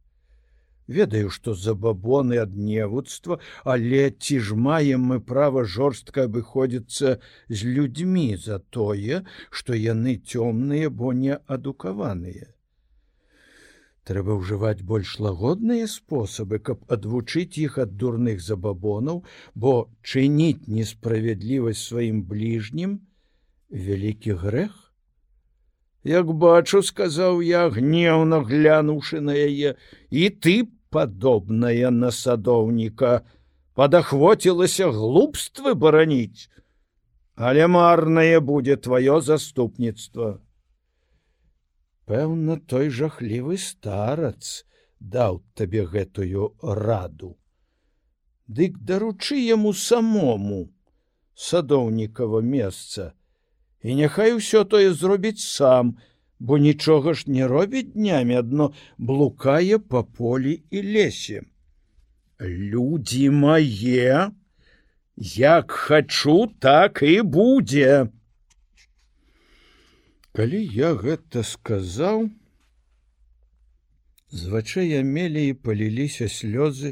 Ведаю 0.97 1.31
што 1.35 1.55
забабоны 1.63 2.39
ад 2.43 2.53
невуцтва 2.67 3.41
але 3.75 4.03
ці 4.11 4.39
ж 4.49 4.59
маем 4.67 5.09
мы 5.13 5.19
права 5.31 5.65
жорстка 5.77 6.27
абыходзіцца 6.31 7.17
з 7.49 7.73
людзьмі 7.79 8.29
за 8.45 8.61
тое 8.77 9.25
што 9.51 9.81
яны 9.85 10.15
цёмныя 10.35 10.93
бо 11.01 11.11
не 11.25 11.41
адукаваныя 11.57 12.47
трэба 14.07 14.37
ўжываць 14.39 14.87
больш 14.87 15.17
лагодныя 15.27 15.87
спосабы 15.91 16.59
каб 16.69 16.83
адвучыць 16.97 17.59
іх 17.63 17.79
ад 17.85 17.97
дурных 18.03 18.43
забабонаў 18.49 19.23
бо 19.55 19.73
чыніць 20.07 20.71
несправядлівасць 20.79 21.83
сваім 21.91 22.23
бліжнім 22.31 23.01
вялікі 23.71 24.39
грэх. 24.43 24.75
Як 26.07 26.31
бачу 26.31 26.83
сказаў 26.87 27.43
я 27.43 27.67
гневна 27.69 28.39
глянуўшы 28.47 29.21
на 29.29 29.35
яе 29.35 29.75
і 30.11 30.31
ты 30.31 30.55
падобная 30.95 31.91
на 31.91 32.15
садоўніка 32.15 33.27
падахвоцілася 33.75 34.93
глупствы 34.95 35.75
бараніць. 35.75 36.47
Але 37.35 37.67
марнае 37.67 38.39
будзе 38.41 38.79
твоё 38.79 39.19
заступніцтва 39.21 40.37
Пэўна, 42.07 42.57
той 42.71 42.89
жахлівы 42.97 43.59
старац 43.59 44.63
даў 45.01 45.43
табе 45.59 45.83
гэтую 45.91 46.55
раду. 46.63 47.35
Дык 48.47 48.79
даручы 48.79 49.39
яму 49.43 49.73
самому 49.75 50.61
садоўнікава 51.35 52.41
месца, 52.47 53.13
і 53.83 53.99
няхай 53.99 54.37
усё 54.39 54.63
тое 54.65 54.95
зробіць 54.95 55.43
сам, 55.43 55.97
бо 56.39 56.59
нічога 56.59 57.15
ж 57.15 57.27
не 57.27 57.47
робіць 57.51 57.93
днямі 57.99 58.39
адно 58.39 58.73
блукае 58.99 59.79
па 59.79 60.03
полі 60.03 60.63
і 60.71 60.83
лесе. 60.83 61.43
Людзі 62.41 63.31
мае, 63.31 64.31
як 65.17 65.71
хачу, 65.71 66.53
так 66.61 67.03
і 67.03 67.23
будзе. 67.23 68.09
Калі 70.37 70.59
я 70.77 70.89
гэта 71.01 71.41
сказаў, 71.49 72.27
з 74.29 74.51
вачэй 74.53 74.91
амеліі 74.99 75.55
паліліся 75.65 76.29
слёзы, 76.29 76.91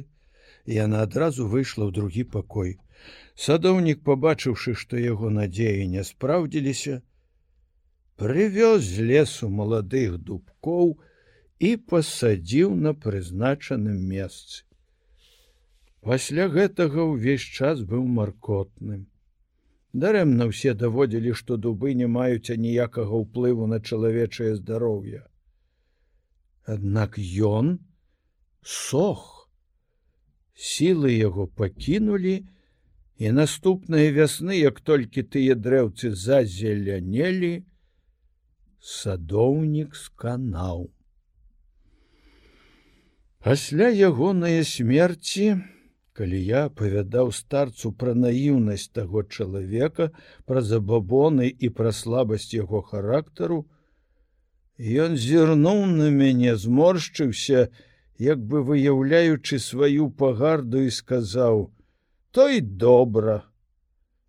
і 0.64 0.78
яна 0.80 1.02
адразу 1.04 1.44
выйшла 1.52 1.84
ў 1.84 1.92
другі 1.98 2.24
пакой. 2.36 2.72
Садоўнік, 3.36 4.00
пабачыўшы, 4.08 4.72
што 4.72 4.96
яго 4.96 5.28
надзеі 5.28 5.84
не 5.92 6.06
спраўдзіліся, 6.08 7.02
прывёз 8.16 8.80
з 8.88 9.08
лесу 9.12 9.52
маладых 9.52 10.16
дубкоў 10.24 10.96
і 11.60 11.76
пасадзіў 11.92 12.72
на 12.88 12.96
прызначаным 12.96 14.00
месцы. 14.14 14.64
Пасля 16.00 16.48
гэтага 16.48 17.12
ўвесь 17.12 17.44
час 17.44 17.84
быў 17.92 18.08
маркотным. 18.08 19.04
Дарэмна 19.94 20.50
ўсе 20.50 20.74
даводзілі, 20.74 21.32
што 21.38 21.56
дубы 21.56 21.94
не 21.94 22.06
маюць 22.10 22.50
аніякага 22.50 23.14
ўплыву 23.24 23.66
на 23.70 23.78
чалавечае 23.78 24.56
здароўе. 24.58 25.22
Аднак 26.66 27.18
ён 27.18 27.78
сох. 28.62 29.30
Сілы 30.54 31.14
яго 31.14 31.46
пакінулі, 31.46 32.34
і 33.18 33.30
наступныя 33.30 34.10
вясны, 34.10 34.58
як 34.58 34.80
толькі 34.80 35.22
тыя 35.22 35.54
дрэўцы 35.54 36.10
зазелянелі, 36.10 37.62
садоўнік 38.82 39.94
сканаў. 39.94 40.90
Пасля 43.38 43.88
ягонай 43.94 44.64
смерці, 44.64 45.62
калі 46.18 46.40
я 46.46 46.64
апавядаў 46.70 47.30
старцу 47.34 47.92
пра 48.00 48.14
наіўнасць 48.24 48.90
таго 48.98 49.22
чалавека 49.36 50.10
пра 50.50 50.62
забабоны 50.72 51.48
і 51.50 51.70
пра 51.78 51.94
слабасць 52.00 52.52
яго 52.54 52.82
характару 52.90 53.64
ён 55.06 55.16
зірнуў 55.24 55.86
на 55.96 56.10
мяне 56.20 56.54
зморшчыўся 56.66 57.66
як 58.18 58.38
бы 58.52 58.62
выяўляючы 58.62 59.58
сваю 59.58 60.10
пагарду 60.22 60.86
і 60.86 60.90
сказаў 60.90 61.66
той 62.30 62.60
добра 62.60 63.42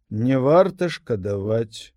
не 0.09 0.37
варта 0.39 0.89
шкадаваць. 0.89 1.91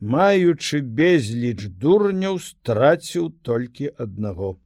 Маючы 0.00 0.80
безліч 0.80 1.68
дурняў 1.82 2.38
страціў 2.40 3.30
толькі 3.44 3.90
аднаго 4.00 4.56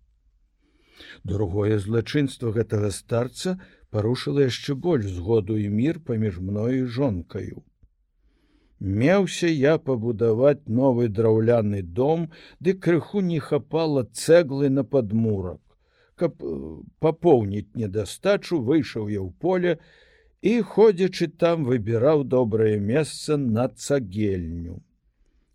другое 1.24 1.78
злачынства 1.82 2.52
гэтага 2.54 2.90
старца 2.94 3.58
парушыла 3.94 4.48
яшчэ 4.50 4.74
больш 4.74 5.06
згоду 5.18 5.56
і 5.60 5.68
мір 5.70 6.00
паміж 6.08 6.40
мною 6.42 6.82
і 6.82 6.90
жонкаю. 6.98 7.62
Меўся 9.02 9.48
я 9.48 9.74
пабудаваць 9.78 10.66
новы 10.78 11.06
драўляны 11.18 11.82
дом, 11.98 12.24
ды 12.60 12.74
крыху 12.86 13.22
не 13.26 13.38
хапала 13.38 14.02
цэглы 14.04 14.70
на 14.78 14.84
падмурак. 14.84 15.60
Каб 16.16 16.42
э, 16.42 16.50
папоўніць 16.98 17.78
недастачу, 17.78 18.58
выйшаў 18.66 19.08
я 19.14 19.22
ў 19.22 19.30
поле 19.38 19.78
і, 20.42 20.60
ходзячы 20.74 21.30
там, 21.44 21.64
выбіраў 21.64 22.26
добрае 22.34 22.76
месца 22.78 23.38
на 23.38 23.68
цагельню. 23.68 24.82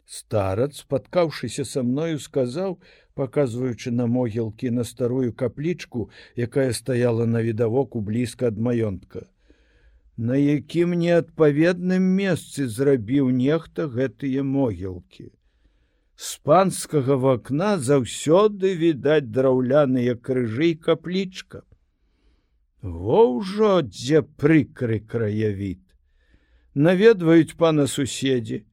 Старац, 0.07 0.79
спаткаўшыся 0.81 1.67
са 1.67 1.83
мною, 1.83 2.17
сказаў, 2.19 2.79
паказваючы 3.20 3.91
на 3.91 4.05
могілкі 4.07 4.72
на 4.72 4.84
старую 4.88 5.34
каплічку, 5.34 6.09
якая 6.36 6.72
стаяла 6.74 7.26
на 7.26 7.43
відавоку 7.43 7.99
блізка 8.01 8.47
ад 8.47 8.61
маёнтка. 8.67 9.26
На 10.15 10.39
якім 10.39 10.95
неадпаведным 11.01 12.05
месцы 12.20 12.67
зрабіў 12.67 13.32
нехта 13.36 13.88
гэтыя 13.91 14.43
могілкі. 14.43 15.32
З 16.15 16.32
панскага 16.47 17.15
вакна 17.26 17.76
заўсёды 17.89 18.72
відаць 18.80 19.28
драўляныя 19.36 20.15
крыжы 20.15 20.72
і 20.72 20.80
каплічка. 20.88 21.63
Во 22.82 23.22
ўжо 23.36 23.82
дзе 23.84 24.24
прыкры 24.24 24.99
краявід. 24.99 25.84
Наведваюць 26.76 27.55
пана 27.59 27.88
суседзі, 27.88 28.63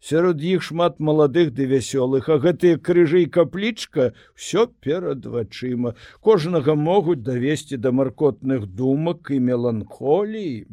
сярод 0.00 0.42
іх 0.42 0.62
шмат 0.62 1.00
маладых 1.00 1.52
ды 1.56 1.66
вясёлых, 1.66 2.28
а 2.28 2.38
гэтыя 2.38 2.78
крыжы 2.78 3.22
і 3.24 3.32
каплічка 3.32 4.12
ўсё 4.36 4.66
перад 4.80 5.26
вачыма 5.26 5.94
кожнага 6.20 6.74
могуць 6.74 7.22
давесці 7.22 7.76
да 7.76 7.92
маркотных 7.92 8.66
думак 8.66 9.30
і 9.30 9.40
меланхоліі. 9.40 10.66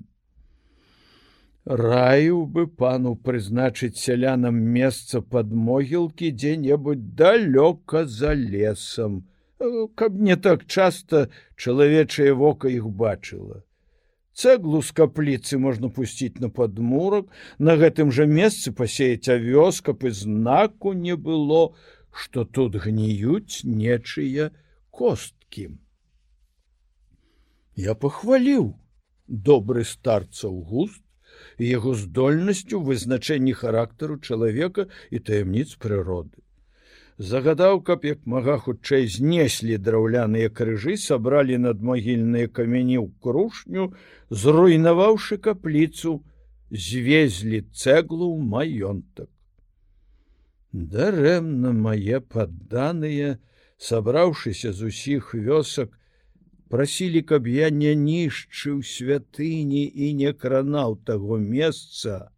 Раю 1.65 2.45
бы 2.45 2.67
пану 2.67 3.15
прызначыць 3.15 3.95
сялянам 3.95 4.55
месца 4.55 5.21
пад 5.21 5.53
могілкі 5.55 6.32
дзе-небудзь 6.36 7.15
далёка 7.15 8.03
за 8.05 8.34
лесам, 8.36 9.24
каб 9.95 10.19
не 10.19 10.36
так 10.36 10.67
часта 10.67 11.30
чалавечае 11.55 12.34
вока 12.34 12.67
іх 12.67 12.89
бачыла. 12.89 13.63
Цэглу 14.34 14.81
з 14.81 14.95
капліцы 14.97 15.57
можна 15.61 15.89
пусціць 15.93 16.41
на 16.41 16.49
падмурак, 16.49 17.29
на 17.59 17.77
гэтым 17.77 18.09
жа 18.17 18.25
месцы 18.25 18.73
пасеяць 18.73 19.29
авёс, 19.29 19.81
каб 19.86 20.05
і 20.09 20.11
знаку 20.11 20.93
не 20.97 21.15
было, 21.15 21.77
што 22.09 22.45
тут 22.45 22.77
гніюць 22.86 23.61
нечыя 23.63 24.49
косткі. 24.89 25.69
Я 27.77 27.93
пахваліў 27.93 28.73
добры 29.49 29.86
старцаў 29.86 30.61
густ 30.69 31.01
і 31.57 31.69
яго 31.69 31.93
здольнасцю 31.97 32.81
вызначэнні 32.81 33.53
характару 33.57 34.17
чалавека 34.17 34.89
і 35.09 35.21
таямніц 35.29 35.77
прыроды 35.77 36.42
загадаў, 37.18 37.82
каб 37.82 38.05
як 38.05 38.26
мага 38.26 38.57
хутчэй 38.57 39.07
знеслі 39.07 39.78
драўляныя 39.78 40.49
крыжы, 40.49 40.97
сабралі 40.97 41.57
над 41.57 41.82
магільныя 41.82 42.47
камяні 42.47 42.97
ў 42.97 43.07
крушню, 43.22 43.93
зруйнаваўшы 44.30 45.38
капліцу, 45.38 46.24
звезлі 46.72 47.61
цэглу 47.74 48.34
ў 48.34 48.39
маёнтак. 48.41 49.30
Дарэмна 50.74 51.72
мае 51.72 52.20
падданыя, 52.20 53.38
сабраўшыся 53.78 54.74
з 54.74 54.89
усіх 54.89 55.34
вёсак, 55.38 55.93
прасілі, 56.74 57.22
каб 57.22 57.45
я 57.47 57.70
не 57.70 57.93
нішчыў 57.93 58.82
святыні 58.82 59.86
і 59.86 60.14
не 60.18 60.34
кранаў 60.34 60.97
таго 61.05 61.38
месца, 61.38 62.32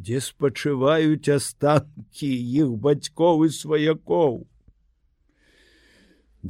дзе 0.00 0.20
спачываюць 0.24 1.32
астанкі 1.36 2.30
іх 2.62 2.72
бацькоў 2.86 3.44
і 3.46 3.50
сваякоў. 3.56 4.38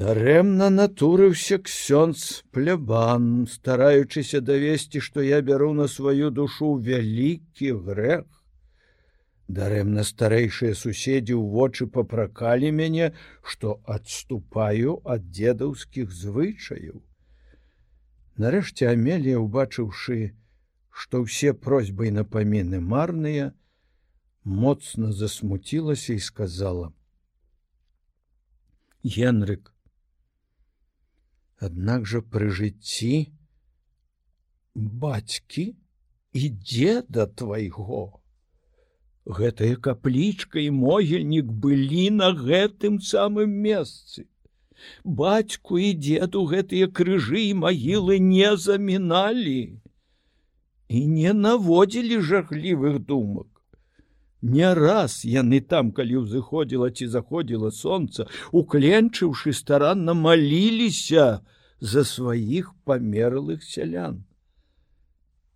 Дарэмна 0.00 0.68
натурыўся 0.70 1.58
ксёнз 1.66 2.44
плябан, 2.54 3.24
стараючыся 3.50 4.40
давесці, 4.40 5.02
што 5.02 5.24
я 5.26 5.40
бяру 5.42 5.72
на 5.74 5.88
сваю 5.90 6.30
душу 6.30 6.76
вялікі 6.78 7.72
грэх. 7.88 8.28
Дарэмна 9.50 10.06
старэйшыя 10.06 10.78
суседзі 10.78 11.34
ў 11.34 11.42
вочы 11.42 11.90
папракалі 11.90 12.70
мяне, 12.70 13.10
што 13.42 13.80
адступаю 13.82 15.00
ад 15.02 15.26
дзедаўскіх 15.34 16.14
звычаяў. 16.14 17.02
Нарэшце 18.38 18.94
Амелія, 18.94 19.42
убачыўшы, 19.42 20.38
што 20.90 21.22
ўсе 21.26 21.52
просьбы 21.54 22.08
і 22.08 22.16
напаміны 22.20 22.80
марныя, 22.80 23.50
моцна 24.44 25.12
засмуцілася 25.12 26.14
і 26.14 26.20
сказала: 26.20 26.92
«Генрык, 29.04 29.72
Аднак 31.60 32.06
жа 32.08 32.20
пры 32.24 32.46
жыцці 32.56 33.16
бацькі 34.74 35.64
і 36.32 36.48
деда 36.48 37.26
твайго. 37.26 38.20
Гэтая 39.38 39.76
каплічка 39.76 40.56
і 40.60 40.70
могільнік 40.76 41.50
былі 41.66 42.06
на 42.16 42.30
гэтым 42.38 42.96
самым 43.04 43.52
месцы. 43.66 44.24
Бацьку 45.04 45.76
і 45.76 45.92
деду 45.92 46.46
гэтыя 46.48 46.88
крыжы 46.88 47.44
і 47.50 47.60
магілы 47.66 48.16
не 48.24 48.56
заміналі 48.56 49.60
і 50.90 51.06
не 51.06 51.32
наводзілі 51.32 52.18
жахлівых 52.20 52.98
думак. 52.98 53.46
Не 54.42 54.74
раз 54.74 55.20
яны 55.24 55.60
там, 55.60 55.92
калі 55.94 56.24
ўзыходзіла 56.24 56.90
ці 56.90 57.06
заходзіла 57.12 57.70
сонца, 57.70 58.26
укленчыўшы 58.50 59.54
старанна 59.54 60.16
маліліся 60.18 61.26
за 61.80 62.02
сваіх 62.04 62.72
памерлых 62.84 63.62
сялян. 63.62 64.24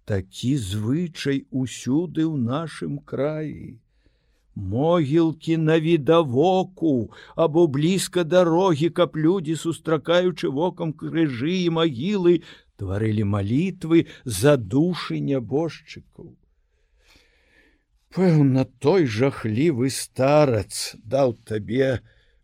Такі 0.04 0.52
звычай 0.60 1.48
усюды 1.50 2.28
ў 2.28 2.36
нашым 2.38 3.00
краі. 3.02 3.80
Могілкі 4.54 5.56
на 5.56 5.80
відавоку 5.80 7.10
або 7.34 7.66
блізка 7.66 8.22
дарогі, 8.22 8.90
каб 8.90 9.16
людзі, 9.16 9.56
сустракаючы 9.58 10.46
вокам 10.46 10.92
крыжы 10.92 11.64
і 11.66 11.70
магілы, 11.74 12.44
тварылі 12.80 13.24
малітвы 13.34 14.06
за 14.24 14.56
душы 14.56 15.20
нябожчыкаў. 15.20 16.34
Пэўна, 18.14 18.64
той 18.78 19.06
жахлівы 19.10 19.90
старац 19.90 20.94
даў 21.02 21.34
табе 21.50 21.98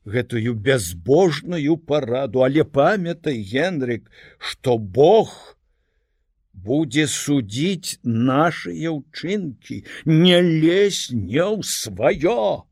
гэтую 0.04 0.54
бязбожную 0.54 1.76
параду, 1.76 2.42
але 2.42 2.64
памятай, 2.64 3.38
Генрик, 3.42 4.10
што 4.38 4.78
Бог 4.78 5.30
будзе 6.52 7.06
судзіць 7.06 8.00
нашыя 8.02 8.90
ўчынкі, 8.96 9.84
не 10.06 10.40
лезь 10.42 11.06
не 11.14 11.38
ў 11.38 11.62
сваё, 11.62 12.66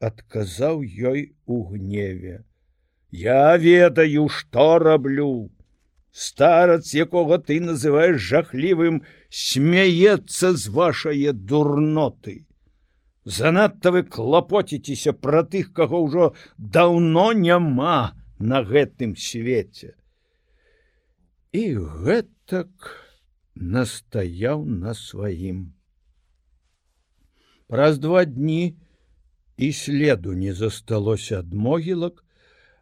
адказаў 0.00 0.82
ёй 0.82 1.32
у 1.46 1.62
гневе. 1.70 2.42
Я 3.10 3.56
ведаю, 3.56 4.28
што 4.28 4.78
раблю 4.78 5.50
старац 6.12 6.92
якога 6.94 7.38
ты 7.38 7.60
называешь 7.60 8.20
жахлівым 8.20 9.02
смяецца 9.30 10.52
з 10.52 10.68
вашае 10.68 11.32
дурноты. 11.32 12.46
Занадта 13.24 13.92
вы 13.94 14.02
клапоціцеся 14.02 15.12
пра 15.12 15.44
тых 15.44 15.72
каго 15.72 16.02
ўжо 16.02 16.32
даўно 16.58 17.32
няма 17.32 18.16
на 18.38 18.62
гэтым 18.64 19.14
свеце. 19.16 19.94
І 21.52 21.76
гэтак 21.76 22.96
настаяў 23.54 24.64
на 24.64 24.94
сваім. 24.94 25.74
Праз 27.68 27.98
два 27.98 28.24
дні 28.24 28.78
і 29.56 29.72
следу 29.72 30.32
не 30.32 30.54
засталося 30.54 31.44
ад 31.44 31.52
могілак 31.54 32.24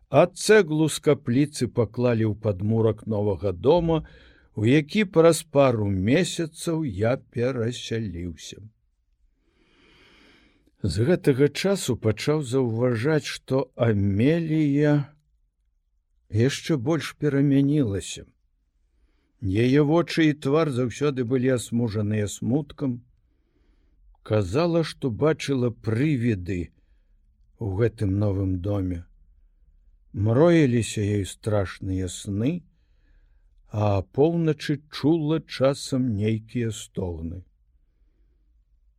а 0.08 0.24
цэглу 0.26 0.88
з 0.88 1.04
капліцы 1.04 1.68
паклалі 1.68 2.24
ў 2.32 2.34
падмурак 2.40 3.04
новага 3.06 3.52
дома, 3.52 4.08
у 4.56 4.64
які 4.64 5.04
праз 5.04 5.42
пару 5.44 5.88
месяцаў 5.88 6.84
я 6.84 7.16
перасяліўся. 7.16 8.64
З 10.82 11.04
гэтага 11.10 11.48
часу 11.48 11.96
пачаў 11.96 12.42
заўважаць, 12.42 13.26
што 13.26 13.68
Амелія 13.74 15.12
яшчэ 16.32 16.76
больш 16.76 17.12
перамянілася. 17.18 18.24
Яе 19.42 19.82
вочы 19.82 20.30
і 20.30 20.38
твар 20.46 20.70
заўсёды 20.70 21.24
былі 21.24 21.54
асмужаныя 21.58 22.26
смуткам. 22.26 23.02
Казала, 24.22 24.82
што 24.84 25.10
бачыла 25.10 25.70
прывіды 25.70 26.70
у 27.58 27.74
гэтым 27.78 28.18
новым 28.18 28.58
доме 28.62 29.07
мроіліся 30.18 31.00
ёй 31.00 31.24
страшныя 31.30 32.08
сны, 32.10 32.50
а 33.70 34.02
поўначы 34.18 34.80
чула 34.90 35.38
часам 35.46 36.08
нейкія 36.18 36.70
стогны. 36.74 37.44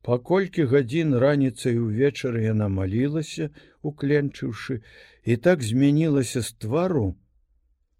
Паколькі 0.08 0.64
гадзін 0.72 1.18
раніцай 1.22 1.76
увечары 1.78 2.44
яна 2.46 2.70
малілася, 2.72 3.50
укленчыўшы, 3.84 4.80
і 5.26 5.36
так 5.48 5.66
змянілася 5.70 6.42
з 6.42 6.54
твару, 6.64 7.08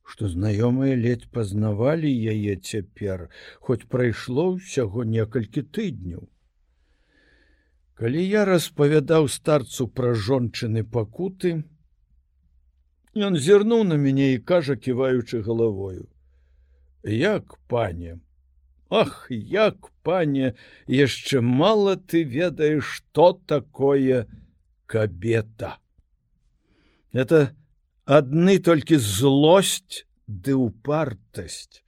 што 0.08 0.30
знаёмыя 0.32 0.96
ледзь 0.96 1.28
пазнавалі 1.36 2.10
яе 2.34 2.56
цяпер, 2.56 3.28
хоць 3.60 3.86
прайшло 3.96 4.46
ўсяго 4.56 5.04
некалькі 5.04 5.66
тыдняў. 5.78 6.24
Калі 8.00 8.24
я 8.24 8.46
распавядаў 8.48 9.28
старцу 9.28 9.90
пра 9.92 10.14
жончыны 10.16 10.86
пакуты, 10.88 11.52
ён 13.16 13.38
зірнуў 13.38 13.84
на 13.84 13.98
мяне 13.98 14.34
і 14.34 14.40
кажа, 14.40 14.76
ківаючы 14.76 15.42
галавою: 15.42 16.08
«Як 17.04 17.58
пане, 17.68 18.20
Ах, 18.90 19.28
як 19.30 19.92
пане, 20.02 20.56
яшчэ 20.88 21.42
мала 21.42 21.96
ты 21.96 22.24
ведаеш, 22.24 22.84
што 22.84 23.34
такое 23.46 24.26
кабета. 24.88 25.78
Это 27.14 27.54
адны 28.10 28.58
толькі 28.58 28.98
злосць 28.98 30.10
ды 30.26 30.58
упартасць, 30.58 31.86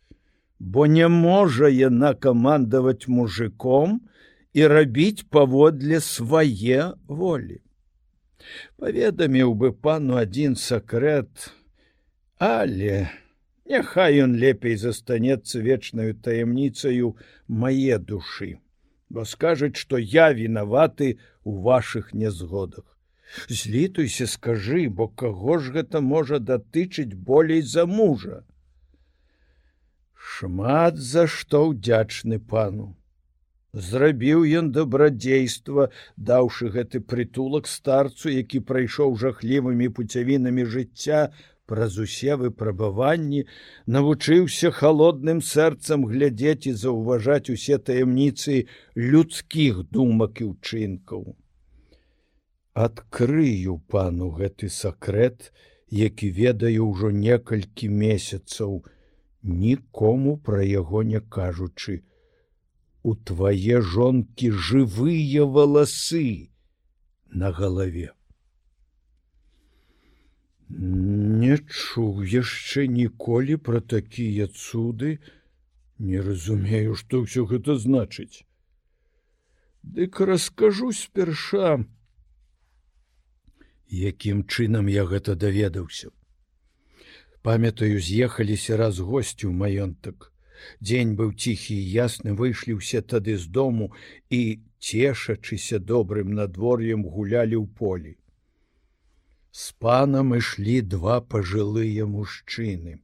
бо 0.59 0.85
не 0.85 1.09
можа 1.09 1.73
яна 1.73 2.13
камандаваць 2.13 3.09
мужиком, 3.09 4.05
і 4.53 4.67
рабіць 4.67 5.25
паводле 5.29 6.01
свае 6.05 6.93
волі. 7.07 7.61
Паведаміў 8.77 9.53
бы 9.55 9.71
пану 9.71 10.17
адзін 10.21 10.55
сакрэт, 10.55 11.51
але 12.37 13.09
няхай 13.69 14.21
ён 14.25 14.37
лепей 14.43 14.75
застанецца 14.75 15.61
вечнаю 15.65 16.13
таямніцаю 16.27 17.15
мае 17.47 17.97
душы, 18.11 18.57
бо 19.09 19.25
скажуць, 19.25 19.77
што 19.77 19.97
я 19.97 20.31
вінаваты 20.33 21.17
у 21.43 21.61
ваших 21.67 22.13
нязгодах. 22.13 22.85
Злітуйся, 23.47 24.27
скажы, 24.27 24.89
бо 24.89 25.07
каго 25.07 25.57
ж 25.59 25.71
гэта 25.71 26.01
можа 26.01 26.39
датычыць 26.39 27.15
болей 27.15 27.61
за 27.61 27.85
мужа. 27.85 28.43
Шмат 30.15 30.97
за 30.97 31.27
што 31.27 31.61
ўдзячны 31.71 32.39
пану. 32.39 32.91
Зрабіў 33.73 34.43
ён 34.59 34.71
дабрадзейства, 34.75 35.87
даўшы 36.17 36.69
гэты 36.75 36.99
прытулак 36.99 37.67
старцу, 37.71 38.27
які 38.29 38.59
прайшоў 38.59 39.15
жахлівымі 39.15 39.87
пуцявінамі 39.95 40.65
жыцця 40.73 41.31
праз 41.71 41.95
усе 42.03 42.35
выпрабаванні, 42.35 43.45
навучыўся 43.87 44.71
холодным 44.75 45.39
сэрцам 45.39 46.03
глядзець 46.03 46.67
і 46.67 46.75
заўважаць 46.83 47.47
усе 47.53 47.79
таямніцы 47.79 48.67
людскіх 48.97 49.79
думак 49.87 50.43
і 50.43 50.51
ўчынкаў. 50.51 51.23
Адкрыю 52.75 53.79
пану 53.87 54.31
гэты 54.35 54.67
сакрэт, 54.67 55.51
які 56.03 56.27
ведаю 56.43 56.91
ўжо 56.91 57.15
некалькі 57.15 57.87
месяцаў, 57.87 58.83
нікому 59.43 60.37
пра 60.43 60.63
яго 60.67 61.07
не 61.07 61.23
кажучы, 61.23 62.01
у 63.03 63.15
твае 63.15 63.81
жонкі 63.81 64.51
жывыя 64.69 65.45
валасы 65.45 66.49
на 67.43 67.51
галаве. 67.51 68.11
Не 70.69 71.57
чуў 71.57 72.21
яшчэ 72.33 72.85
ніколі 72.87 73.57
пра 73.57 73.81
такія 73.81 74.47
цуды, 74.47 75.17
не 75.97 76.21
разумею, 76.21 76.95
што 76.95 77.25
ўсё 77.25 77.45
гэта 77.49 77.75
значыць. 77.75 78.45
Дык 79.83 80.21
раскажу 80.21 80.91
спярша, 80.93 81.83
якім 83.89 84.45
чынам 84.47 84.87
я 84.87 85.05
гэта 85.05 85.35
даведаўся. 85.35 86.13
Памятаю, 87.41 87.99
з'ехаліся 87.99 88.77
раз 88.77 89.01
госці 89.01 89.49
ў 89.49 89.53
маёнтак. 89.57 90.31
Дзень 90.79 91.13
быў 91.19 91.33
ціхі 91.35 91.75
і 91.75 91.91
ясны 91.97 92.33
выйшлі 92.41 92.77
ўсе 92.79 93.01
тады 93.13 93.37
з 93.37 93.47
дому 93.57 93.91
і 94.29 94.41
цешачыся 94.79 95.79
добрым 95.79 96.33
надвор'ем 96.39 97.05
гулялі 97.05 97.57
ў 97.61 97.67
полі. 97.81 98.13
З 99.51 99.71
панам 99.83 100.35
ішлі 100.35 100.81
два 100.95 101.21
пажылыя 101.21 102.05
мужчыны. 102.09 102.99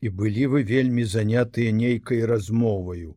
І 0.00 0.08
былі 0.18 0.44
вы 0.52 0.62
вельмі 0.62 1.04
занятыя 1.04 1.72
нейкай 1.72 2.24
размоваю, 2.30 3.16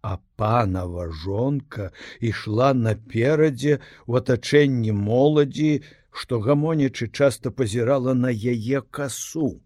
а 0.00 0.18
панава 0.36 1.08
жонка 1.24 1.90
ішла 2.20 2.72
наперадзе 2.74 3.80
у 4.06 4.16
атачэнні 4.20 4.94
моладзі, 4.98 5.82
што 6.10 6.40
гамонячы 6.46 7.08
часта 7.08 7.50
пазірала 7.50 8.14
на 8.14 8.30
яе 8.32 8.82
касу. 8.98 9.60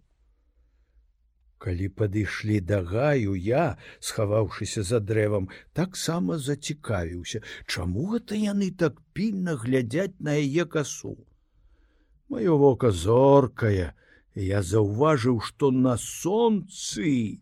Калі 1.59 1.87
падышлі 1.99 2.59
да 2.71 2.83
гаю 2.89 3.35
я, 3.35 3.79
схаваўшыся 4.07 4.83
за 4.89 5.01
дрэвам, 5.11 5.49
таксама 5.79 6.37
зацікавіўся, 6.47 7.41
чаму 7.65 8.05
гэта 8.13 8.37
яны 8.41 8.69
так 8.83 9.01
пільна 9.17 9.57
глядзяць 9.63 10.21
на 10.21 10.37
яе 10.37 10.67
касу. 10.75 11.17
Маё 12.29 12.59
вока 12.61 12.91
зоркае, 12.91 13.95
я 14.35 14.61
заўважыў, 14.73 15.41
што 15.49 15.71
на 15.73 15.97
сонцы 15.97 17.41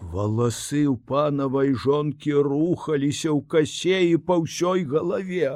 валасы 0.00 0.82
ў 0.90 0.98
панавай 1.06 1.72
жонкі 1.86 2.34
рухаліся 2.50 3.30
ў 3.30 3.40
касе 3.46 4.02
і 4.10 4.18
па 4.26 4.42
ўсёй 4.42 4.84
галаве. 4.90 5.54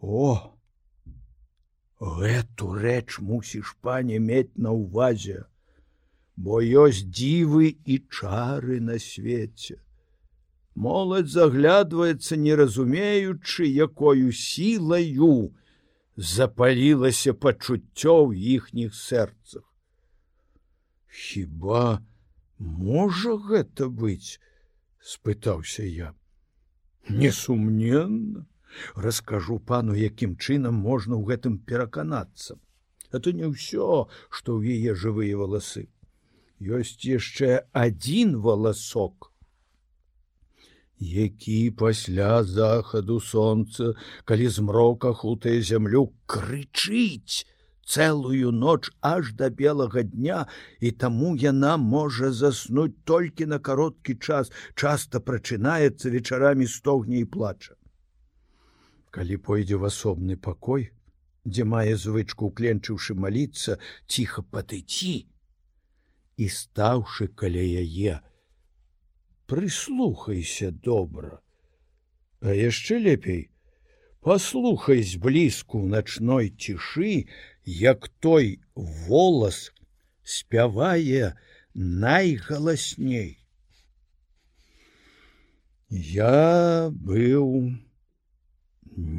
О! 0.00 0.30
Гэту 2.20 2.72
рэч 2.84 3.18
мусіш 3.24 3.76
пане 3.80 4.20
мець 4.20 4.52
на 4.60 4.76
ўвазе 4.76 5.46
бо 6.36 6.60
ёсць 6.60 7.04
дзівы 7.08 7.72
і 7.84 7.98
чары 8.12 8.80
на 8.80 8.98
свеце. 9.00 9.80
Моладзь 10.76 11.32
заглядваецца, 11.32 12.36
не 12.36 12.54
разумеючы, 12.54 13.64
якою 13.64 14.32
сілаю 14.32 15.52
запалілася 16.16 17.32
пачуццё 17.32 18.28
ў 18.28 18.60
іхніх 18.60 18.92
сэрцах. 18.94 19.64
Хіба 21.08 22.04
можа 22.58 23.40
гэта 23.40 23.88
быць? 23.88 24.36
спытаўся 25.00 25.88
я. 25.88 26.12
Несумненна, 27.08 28.44
раскажу 28.94 29.58
пану, 29.60 29.96
якім 29.96 30.36
чынам 30.36 30.76
можна 30.76 31.16
ў 31.16 31.32
гэтым 31.32 31.58
пераканацца. 31.64 32.60
Это 33.12 33.32
не 33.32 33.48
ўсё, 33.48 34.10
што 34.28 34.60
ў 34.60 34.76
яе 34.76 34.92
жывыя 34.92 35.40
валасы 35.40 35.88
ёсць 36.60 37.04
яшчэ 37.04 37.66
адзін 37.72 38.36
валасок. 38.40 39.32
Які 40.98 41.70
пасля 41.76 42.42
захаду 42.44 43.20
сонца 43.20 43.92
калі 44.24 44.48
змрока 44.48 45.12
хутае 45.12 45.60
зямлю 45.60 46.08
крычыць 46.24 47.44
цэлую 47.86 48.50
ноч 48.50 48.90
аж 49.00 49.32
да 49.38 49.48
белага 49.50 50.02
дня 50.02 50.46
і 50.80 50.90
таму 50.90 51.36
яна 51.36 51.76
можа 51.76 52.32
заснуць 52.32 52.96
толькі 53.04 53.46
на 53.52 53.58
кароткі 53.58 54.16
час 54.16 54.50
часта 54.74 55.20
прачынаецца 55.20 56.10
вечарамі 56.10 56.66
стогне 56.66 57.20
і 57.20 57.24
плача. 57.24 57.76
Калі 59.10 59.36
пойдзе 59.36 59.76
в 59.76 59.84
асобны 59.84 60.36
пакой 60.36 60.90
дзе 61.44 61.64
мае 61.64 61.94
звычку 61.96 62.50
кленчыўшы 62.50 63.14
маліцца 63.14 63.78
ціха 64.08 64.42
патыці 64.42 65.14
і 66.36 66.48
стаўшы 66.52 67.28
каля 67.42 67.64
яе 67.82 68.20
прыслухайся 69.52 70.70
добра 70.88 71.38
а 72.40 72.52
яшчэ 72.52 72.98
лепей 73.06 73.42
паслухай 74.26 75.02
зблізку 75.06 75.80
начной 75.86 76.50
цішы 76.50 77.24
як 77.64 78.08
той 78.26 78.60
волас 78.76 79.72
спявае 80.36 81.32
найгаласней 81.74 83.32
я 85.88 86.90
быў 86.90 87.50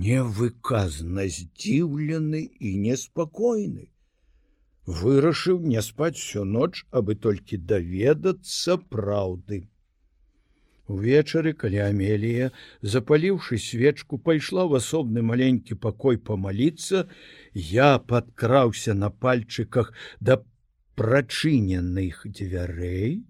невыказна 0.05 1.27
здзіўлены 1.31 2.41
і 2.43 2.77
неспакойны 2.85 3.87
вырашыў 4.87 5.59
не 5.67 5.81
спаць 5.83 6.17
всю 6.17 6.43
ноч, 6.47 6.85
абы 6.91 7.15
толькі 7.15 7.57
даведацца 7.57 8.77
праўды. 8.77 9.67
Увечары, 10.87 11.51
калі 11.51 11.83
Амелія, 11.83 12.51
запаліўшы 12.81 13.59
свечку, 13.59 14.15
пайшла 14.17 14.63
ў 14.63 14.79
асобны 14.79 15.19
маленькі 15.19 15.75
пакой 15.75 16.15
памаліцца, 16.15 17.03
я 17.51 17.99
падкраўся 17.99 18.95
на 18.95 19.11
пальчыках 19.11 19.91
да 20.21 20.39
прачыненых 20.95 22.23
дзвярэй, 22.23 23.27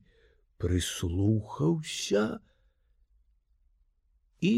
прыслухаўся 0.62 2.38
і 4.46 4.54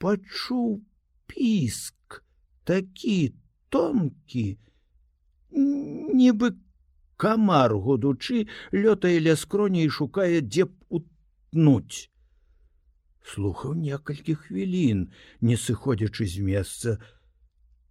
пачуў 0.00 0.80
піск 1.28 2.22
такі 2.64 3.36
тонкі, 3.68 4.46
нібы 5.54 6.54
камар 7.16 7.74
гудучы 7.74 8.46
лётае 8.72 9.18
ля 9.26 9.36
скроні 9.36 9.84
і 9.86 9.94
шукае 9.98 10.40
дзе 10.42 10.66
б 10.66 10.72
утнуць. 10.98 12.10
Слухаў 13.24 13.74
некалькі 13.80 14.34
хвілін 14.36 15.08
не 15.40 15.56
сыходзячы 15.56 16.26
з 16.28 16.44
месца. 16.44 16.98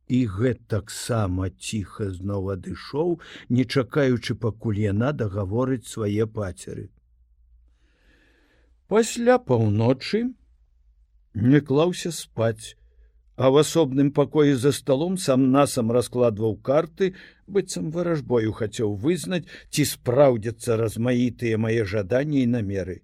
І 0.07 0.27
гэт 0.27 0.67
таксама 0.67 1.49
ціха 1.49 2.11
зноў 2.11 2.51
адышоў 2.53 3.17
не 3.49 3.63
чакаючы 3.63 4.35
пакуль 4.35 4.83
яна 4.83 5.13
дагаворыць 5.15 5.87
свае 5.87 6.27
пацеры. 6.27 6.91
Пасля 8.91 9.39
паўночы 9.39 10.35
не 11.33 11.59
клаўся 11.61 12.11
спаць 12.11 12.75
а 13.35 13.49
в 13.49 13.57
асобным 13.57 14.11
пакоі 14.11 14.53
за 14.53 14.71
столом 14.71 15.17
сам 15.17 15.49
насам 15.51 15.91
раскладваў 15.91 16.55
карты 16.61 17.13
быццам 17.47 17.89
варажбою 17.95 18.53
хацеў 18.53 18.93
вызнаць 18.93 19.47
ці 19.69 19.85
спраўдзяцца 19.89 20.77
размаітыя 20.77 21.57
мае 21.57 21.85
жаданні 21.85 22.43
і 22.43 22.51
намеры. 22.53 23.01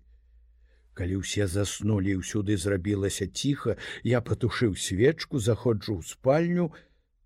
Калі 0.93 1.23
ўсе 1.23 1.47
заснулі 1.47 2.19
ўсюды 2.21 2.57
зрабілася 2.61 3.25
ціха 3.25 3.77
я 4.03 4.21
патушыў 4.21 4.75
свечку 4.77 5.39
заходжу 5.39 5.97
ў 5.97 6.05
спальню 6.05 6.69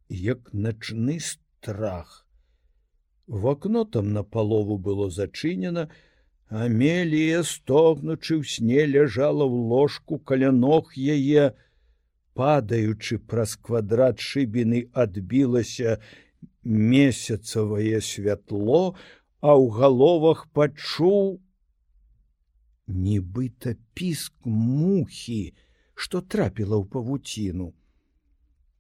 як 0.07 0.53
начны 0.53 1.19
страх. 1.19 2.23
В 3.27 3.47
окно 3.47 3.83
там 3.83 4.13
на 4.13 4.23
палову 4.23 4.77
было 4.77 5.09
зачынена 5.09 5.89
амелія 6.47 7.43
стогнучы 7.43 8.39
ў 8.39 8.43
сне 8.47 8.87
ляжала 8.87 9.43
ў 9.43 9.55
ложку 9.75 10.19
каля 10.19 10.55
ног 10.55 10.95
яе 10.95 11.51
падаючы 12.39 13.19
праз 13.31 13.55
квадрат 13.55 14.19
шыбіны 14.19 14.87
адбілася 14.93 15.97
месяцавае 16.63 18.01
святло, 18.01 18.95
а 19.43 19.51
ў 19.59 19.65
галовах 19.77 20.47
пачуў 20.55 21.39
нібыта 22.87 23.75
піск 23.93 24.33
мухі, 24.45 25.53
што 25.95 26.21
трапіла 26.21 26.79
ў 26.79 26.85
павуціну. 26.89 27.73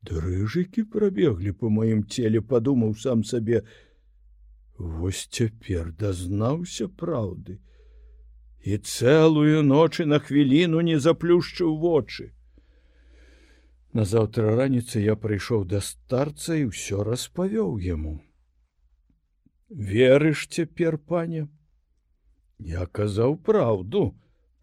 Дрыжыкі 0.03 0.83
прабеглі 0.93 1.51
по 1.59 1.69
маім 1.69 2.03
целе, 2.07 2.41
падумаў 2.41 2.95
сам 2.99 3.23
сабе: 3.23 3.63
Вось 4.77 5.27
цяпер 5.31 5.93
дазнаўся 5.93 6.87
праўды. 6.87 7.59
І 8.63 8.77
цэлую 8.77 9.63
ночы 9.63 10.05
на 10.05 10.19
хвіліну 10.19 10.81
не 10.81 10.99
заплюшчыў 10.99 11.77
вочы. 11.77 12.31
Назаўтра 13.93 14.55
раніцы 14.57 15.01
я 15.05 15.13
прыйшоў 15.23 15.65
да 15.71 15.79
старца 15.87 16.55
і 16.57 16.69
ўсё 16.69 17.03
распавёў 17.05 17.75
яму. 17.87 18.13
Верыш 19.69 20.47
цяпер, 20.55 20.97
пане? 20.97 21.43
Я 22.57 22.85
казаў 22.99 23.37
праўду, 23.49 24.01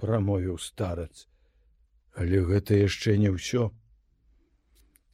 прамовіў 0.02 0.58
старац, 0.58 1.28
Але 2.14 2.42
гэта 2.42 2.74
яшчэ 2.74 3.14
не 3.22 3.30
ўсё. 3.30 3.70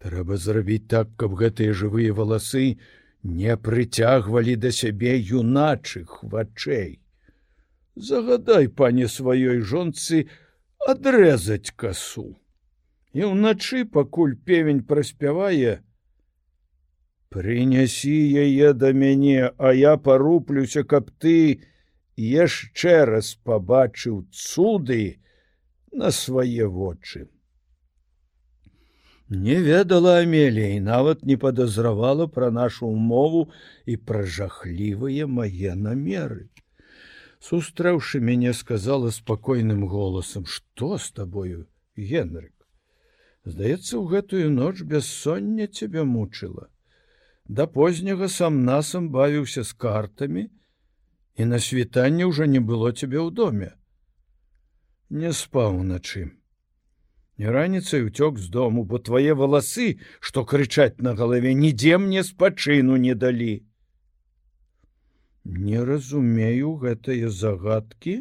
Трэба 0.00 0.40
зрабіць 0.40 0.88
так, 0.88 1.12
каб 1.20 1.36
гэтыя 1.36 1.76
жывыя 1.76 2.16
валасы 2.16 2.80
не 3.22 3.56
прыцягвалі 3.68 4.56
да 4.56 4.72
сябе 4.72 5.12
юначых 5.20 6.24
вачэй. 6.24 7.00
Загадай, 7.96 8.68
пане 8.68 9.12
сваёй 9.12 9.60
жонцы 9.60 10.24
адрэзаць 10.88 11.76
касу 11.76 12.28
і 13.16 13.28
ўначы 13.32 13.84
пакуль 13.96 14.34
певень 14.48 14.82
праспявае 14.88 15.76
прынясі 17.36 18.16
яе 18.42 18.72
да 18.80 18.90
мяне 19.04 19.38
а 19.68 19.72
я 19.76 19.94
паруплюся 20.08 20.82
каб 20.90 21.08
ты 21.24 21.36
яшчэ 22.24 22.98
раз 23.12 23.30
пабачыў 23.48 24.20
цуды 24.42 25.00
на 26.02 26.12
свае 26.18 26.68
вочы 26.80 27.24
не 29.28 29.56
ведала 29.68 30.18
амелія 30.24 30.74
і 30.76 30.80
нават 30.88 31.24
не 31.30 31.36
падазравала 31.44 32.26
пра 32.36 32.50
нашу 32.58 32.90
умову 32.98 33.42
і 33.86 33.96
пра 33.96 34.22
жахлівыя 34.22 35.26
мае 35.26 35.74
намеры. 35.74 36.46
Сустрэўшы 37.42 38.20
мяне 38.20 38.52
сказала 38.54 39.10
спакойным 39.10 39.86
голасам 39.86 40.46
что 40.46 40.96
с 40.98 41.10
табою 41.10 41.66
генрык 41.96 42.55
Здаецца, 43.46 43.98
у 43.98 44.06
гэтую 44.10 44.50
ноч 44.50 44.82
бяссоння 44.82 45.66
цябе 45.68 46.02
мучыла. 46.02 46.66
Да 47.46 47.66
позняга 47.70 48.28
сам 48.28 48.64
насам 48.66 49.10
бавіўся 49.14 49.62
з 49.62 49.72
картамі, 49.84 50.48
і 51.38 51.44
на 51.50 51.60
світанне 51.62 52.26
ўжо 52.26 52.48
не 52.50 52.58
было 52.58 52.90
цябе 52.90 53.22
ў 53.22 53.30
доме. 53.30 53.70
Не 55.10 55.30
спаў 55.30 55.78
уначы. 55.82 56.24
Не 57.38 57.52
раніцай 57.54 58.02
уцёк 58.08 58.42
з 58.42 58.50
дому, 58.50 58.82
бо 58.82 58.98
твае 58.98 59.38
валасы, 59.38 60.00
што 60.18 60.42
крычаць 60.42 60.98
на 60.98 61.14
галаве, 61.14 61.54
нідзе 61.54 62.02
мне 62.02 62.26
спачыну 62.26 62.96
не 62.96 63.14
далі. 63.14 63.62
Не 65.44 65.86
разумею 65.86 66.74
гэтыя 66.82 67.30
загадкі, 67.30 68.18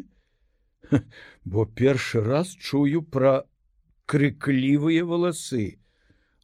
бо 1.50 1.66
першы 1.66 2.22
раз 2.22 2.54
чую 2.54 3.02
пра 3.02 3.42
крыклівыя 4.06 5.04
валасы. 5.04 5.78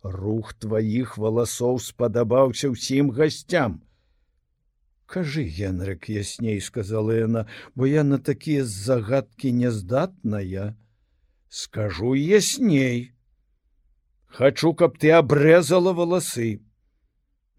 Рух 0.03 0.53
тваіх 0.59 1.17
валасоў 1.17 1.79
спадабаўся 1.79 2.75
ўсім 2.75 3.15
гасцям. 3.15 3.81
Кажы, 5.07 5.45
Генрык 5.45 6.09
ясней 6.09 6.61
сказала 6.61 7.13
яна, 7.13 7.47
бо 7.75 7.87
я 7.87 8.03
на 8.03 8.19
такія 8.19 8.65
загадкі 8.65 9.53
няздатная. 9.53 10.75
Скажу 11.49 12.15
ясней. 12.15 13.13
Хачу, 14.27 14.73
каб 14.75 14.99
ты 14.99 15.11
абрэзала 15.13 15.93
валасы. 15.93 16.65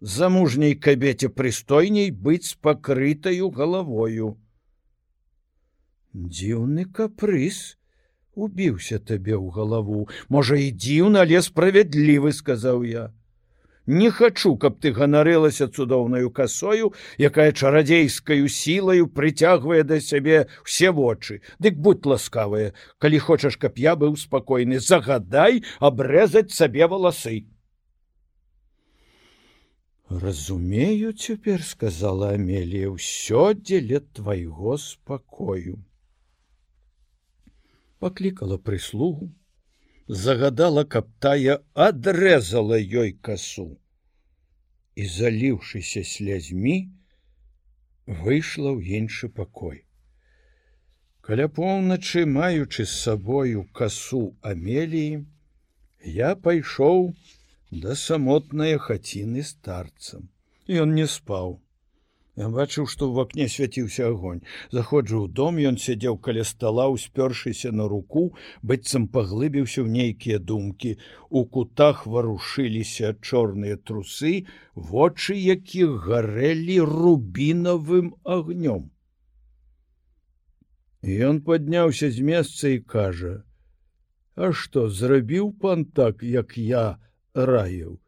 Замужняй 0.00 0.74
кабеце 0.74 1.30
прыстойней 1.30 2.10
быць 2.10 2.50
з 2.50 2.56
пакрытаю 2.58 3.48
галавою. 3.54 4.34
Дзіўны 6.12 6.84
капрыз, 6.90 7.78
убіўся 8.36 8.98
табе 8.98 9.34
ў 9.34 9.50
галаву. 9.54 10.08
Можа 10.28 10.56
і 10.60 10.70
дзіўна 10.72 11.26
але 11.26 11.42
справядлівы 11.42 12.32
сказаў 12.32 12.82
я. 12.88 13.04
Не 13.86 14.10
хачу 14.10 14.56
каб 14.56 14.78
ты 14.80 14.92
ганарылася 14.96 15.68
цудоўнаю 15.68 16.30
касою 16.30 16.92
якая 17.20 17.52
чарадзейскаю 17.52 18.48
сілаю 18.48 19.08
прыцягвае 19.08 19.82
да 19.84 20.00
сябе 20.00 20.48
все 20.64 20.90
вочы. 20.90 21.42
Дык 21.58 21.76
будь 21.76 22.06
ласкавая 22.06 22.72
калі 22.98 23.18
хочаш 23.18 23.58
каб 23.60 23.76
я 23.76 23.94
быў 23.94 24.16
спакойны 24.16 24.80
загадай 24.80 25.64
абрэзаць 25.80 26.56
сабе 26.56 26.86
валасы. 26.86 27.44
Разумею 30.08 31.12
цяпер 31.12 31.62
сказала 31.62 32.32
амелія 32.38 32.88
ўсё 32.88 33.52
дзеля 33.52 34.00
твайго 34.16 34.76
спакою 34.80 35.84
паклікала 38.04 38.58
прыслугу, 38.68 39.30
загадала, 40.08 40.84
каб 40.84 41.08
тая 41.24 41.56
адрэзала 41.86 42.76
ёй 42.76 43.16
касу 43.28 43.70
і, 44.94 45.06
заліўшыся 45.16 46.04
слязьмі, 46.04 46.76
выйшла 48.06 48.76
ў 48.76 49.00
іншы 49.00 49.32
пакой. 49.40 49.82
Каля 51.24 51.48
поўначы, 51.48 52.26
маючы 52.28 52.84
з 52.84 52.92
сабою 52.92 53.64
касу 53.72 54.36
амеліі, 54.44 55.24
я 56.04 56.36
пайшоў 56.36 57.14
да 57.72 57.96
самотнае 57.96 58.76
хаціны 58.78 59.42
старцам. 59.42 60.28
Ён 60.68 60.92
не 60.94 61.06
спаў. 61.08 61.63
Бачыў, 62.36 62.86
што 62.90 63.06
ў 63.06 63.22
акне 63.22 63.46
свяціўся 63.46 64.10
агонь. 64.10 64.42
Заходжу 64.74 65.22
ў 65.22 65.26
дом, 65.30 65.54
ён 65.54 65.78
сядзеў 65.78 66.18
каля 66.18 66.42
стала, 66.42 66.90
успёршыся 66.90 67.70
на 67.70 67.86
руку, 67.86 68.34
быццам 68.62 69.06
паглыбіўся 69.06 69.86
ў 69.86 69.88
нейкія 69.94 70.38
думкі. 70.42 70.98
У 71.30 71.46
кутах 71.46 72.06
варушыліся 72.10 73.14
чорныя 73.22 73.78
трусы, 73.78 74.50
вочы 74.74 75.38
якіх 75.38 76.10
гарэлі 76.10 76.80
рубінавым 76.82 78.18
агнём. 78.26 78.90
Ён 81.06 81.38
падняўся 81.46 82.10
з 82.10 82.18
месца 82.18 82.74
і 82.74 82.82
кажа: 82.82 83.46
«А 84.34 84.50
што 84.50 84.90
зрабіў 84.90 85.54
пан 85.62 85.86
так, 85.86 86.26
як 86.26 86.58
я 86.58 86.98
раіў. 87.30 88.02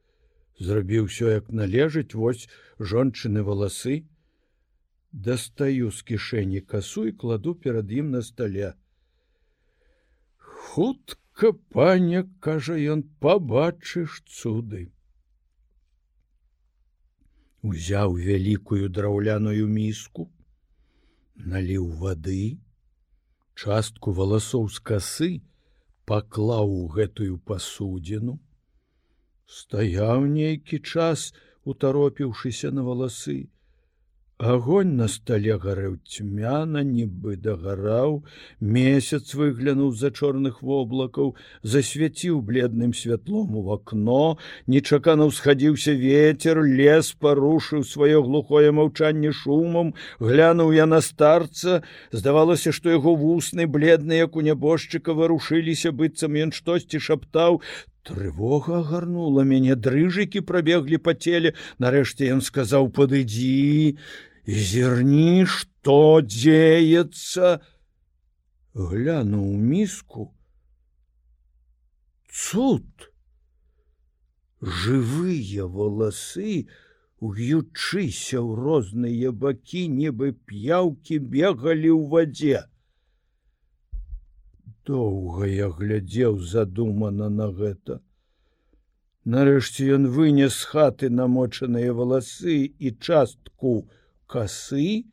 Зрабіў 0.59 1.07
усё 1.07 1.31
як 1.31 1.55
належыць, 1.55 2.19
вось 2.19 2.49
жончыны 2.81 3.47
валасы, 3.47 4.03
дастаю 5.17 5.91
з 5.91 6.03
кішэні 6.11 6.61
касу 6.61 7.07
і 7.09 7.13
кладу 7.13 7.55
перад 7.55 7.93
ім 7.93 8.11
на 8.17 8.21
стале. 8.23 8.75
Хутка 10.37 11.53
паня, 11.73 12.27
кажа 12.41 12.77
ён, 12.77 13.09
пабачыш 13.25 14.21
цуды. 14.29 14.91
узяў 17.67 18.15
вялікую 18.27 18.89
драўляную 18.97 19.67
міску, 19.67 20.29
наліў 21.53 21.89
вады, 22.03 22.59
частку 23.55 24.15
валасоў 24.19 24.69
з 24.77 24.83
касы 24.91 25.31
паклаў 26.11 26.75
у 26.83 26.85
гэтую 26.97 27.39
пасудзіну, 27.51 28.39
стаяў 29.59 30.27
нейкі 30.37 30.79
час, 30.95 31.33
утаропіўшыся 31.67 32.71
на 32.77 32.87
валасы, 32.87 33.39
Агонь 34.39 34.97
на 35.01 35.07
стале 35.09 35.55
гарэў 35.57 35.95
цьмяна, 36.05 36.83
нібы 36.85 37.37
дагараў, 37.41 38.21
месяц 38.61 39.33
выглянуў 39.33 39.95
за 39.97 40.11
чорных 40.13 40.61
воблакаў, 40.61 41.33
засвяціў 41.63 42.43
бледным 42.45 42.93
святлом 42.93 43.57
у 43.57 43.65
акно, 43.73 44.37
нечакана 44.67 45.25
ўсхадзіўся 45.33 45.97
ветер, 45.97 46.61
лес 46.61 47.17
парушыў 47.17 47.89
сваё 47.89 48.21
глухое 48.21 48.77
маўчанне 48.77 49.33
шумам, 49.33 49.97
глянуў 50.21 50.77
я 50.77 50.85
на 50.85 51.01
старца, 51.01 51.81
здавалася, 52.13 52.77
што 52.77 52.93
яго 52.93 53.17
вусны 53.17 53.65
бледны, 53.65 54.21
як 54.21 54.37
у 54.37 54.45
нябожчыка 54.45 55.17
варушыліся 55.17 55.97
быццам 55.97 56.37
ён 56.37 56.53
штосьці 56.53 57.01
шаптаў, 57.01 57.63
Трывога 58.07 58.77
агарнула 58.79 59.43
мяне 59.43 59.75
дрыжыкі 59.75 60.43
прабеглі 60.47 60.99
па 61.03 61.15
целе. 61.19 61.51
Нарэшце 61.83 62.29
ён 62.37 62.43
сказаў 62.49 62.87
падыдзі 62.95 63.99
зірні 64.47 65.47
што 65.47 66.23
дзеецца. 66.23 67.59
Глянуў 68.75 69.57
міску. 69.57 70.33
Цуд. 72.31 73.11
Жывыя 74.61 75.67
валасы 75.67 76.69
уючыся 77.21 78.39
ў 78.41 78.51
розныя 78.61 79.33
бакі 79.33 79.89
нібы 79.89 80.33
п'яўкі 80.49 81.19
бегалі 81.19 81.91
ў 81.97 82.03
вадзе. 82.13 82.61
Доўга 84.87 85.49
я 85.51 85.69
глядзеў 85.69 86.39
задумана 86.41 87.29
на 87.29 87.49
гэта. 87.51 88.01
Нарэшце 89.27 89.89
ён 89.97 90.07
вынес 90.17 90.63
хаты 90.71 91.11
намочаныя 91.11 91.93
валасы 91.93 92.59
і 92.79 92.93
частку 93.01 93.89
касы 94.27 95.07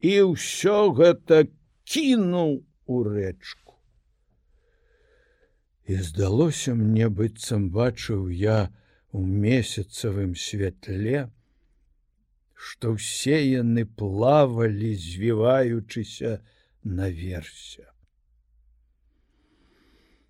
і 0.00 0.14
ўсё 0.32 0.78
гэта 0.96 1.46
кінуў 1.84 2.52
у 2.86 3.02
рэчку. 3.02 3.74
І 5.86 5.96
здалося 6.02 6.74
мне 6.74 7.08
быццам 7.08 7.70
бачыў 7.70 8.28
я 8.28 8.58
у 9.12 9.22
месяцавым 9.22 10.34
святле, 10.34 11.30
што 12.56 12.96
ўсе 12.96 13.38
яны 13.46 13.84
плавалі, 13.86 14.94
звіваючыся 14.98 16.40
наверсе. 16.82 17.86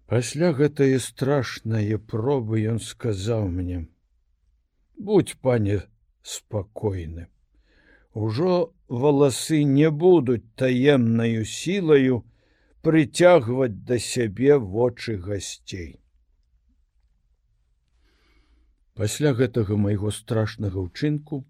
Пасля 0.07 0.53
гэтае 0.55 0.99
страшнае 1.03 1.99
пробы 1.99 2.63
ён 2.73 2.79
сказаў 2.79 3.49
мне: 3.51 3.87
«Будь 5.09 5.35
пане 5.43 5.81
спакойны. 6.23 7.27
Ужо 8.17 8.73
валасы 8.89 9.59
не 9.69 9.89
будуць 10.03 10.49
таемнаю 10.61 11.45
сілаю 11.45 12.21
прыцягваць 12.87 13.85
да 13.89 13.99
сябе 14.05 14.57
вочы 14.57 15.17
гасцей. 15.27 15.91
Пасля 18.97 19.33
гэтага 19.41 19.77
майго 19.77 20.13
страшнага 20.19 20.81
ўчынку 20.87 21.45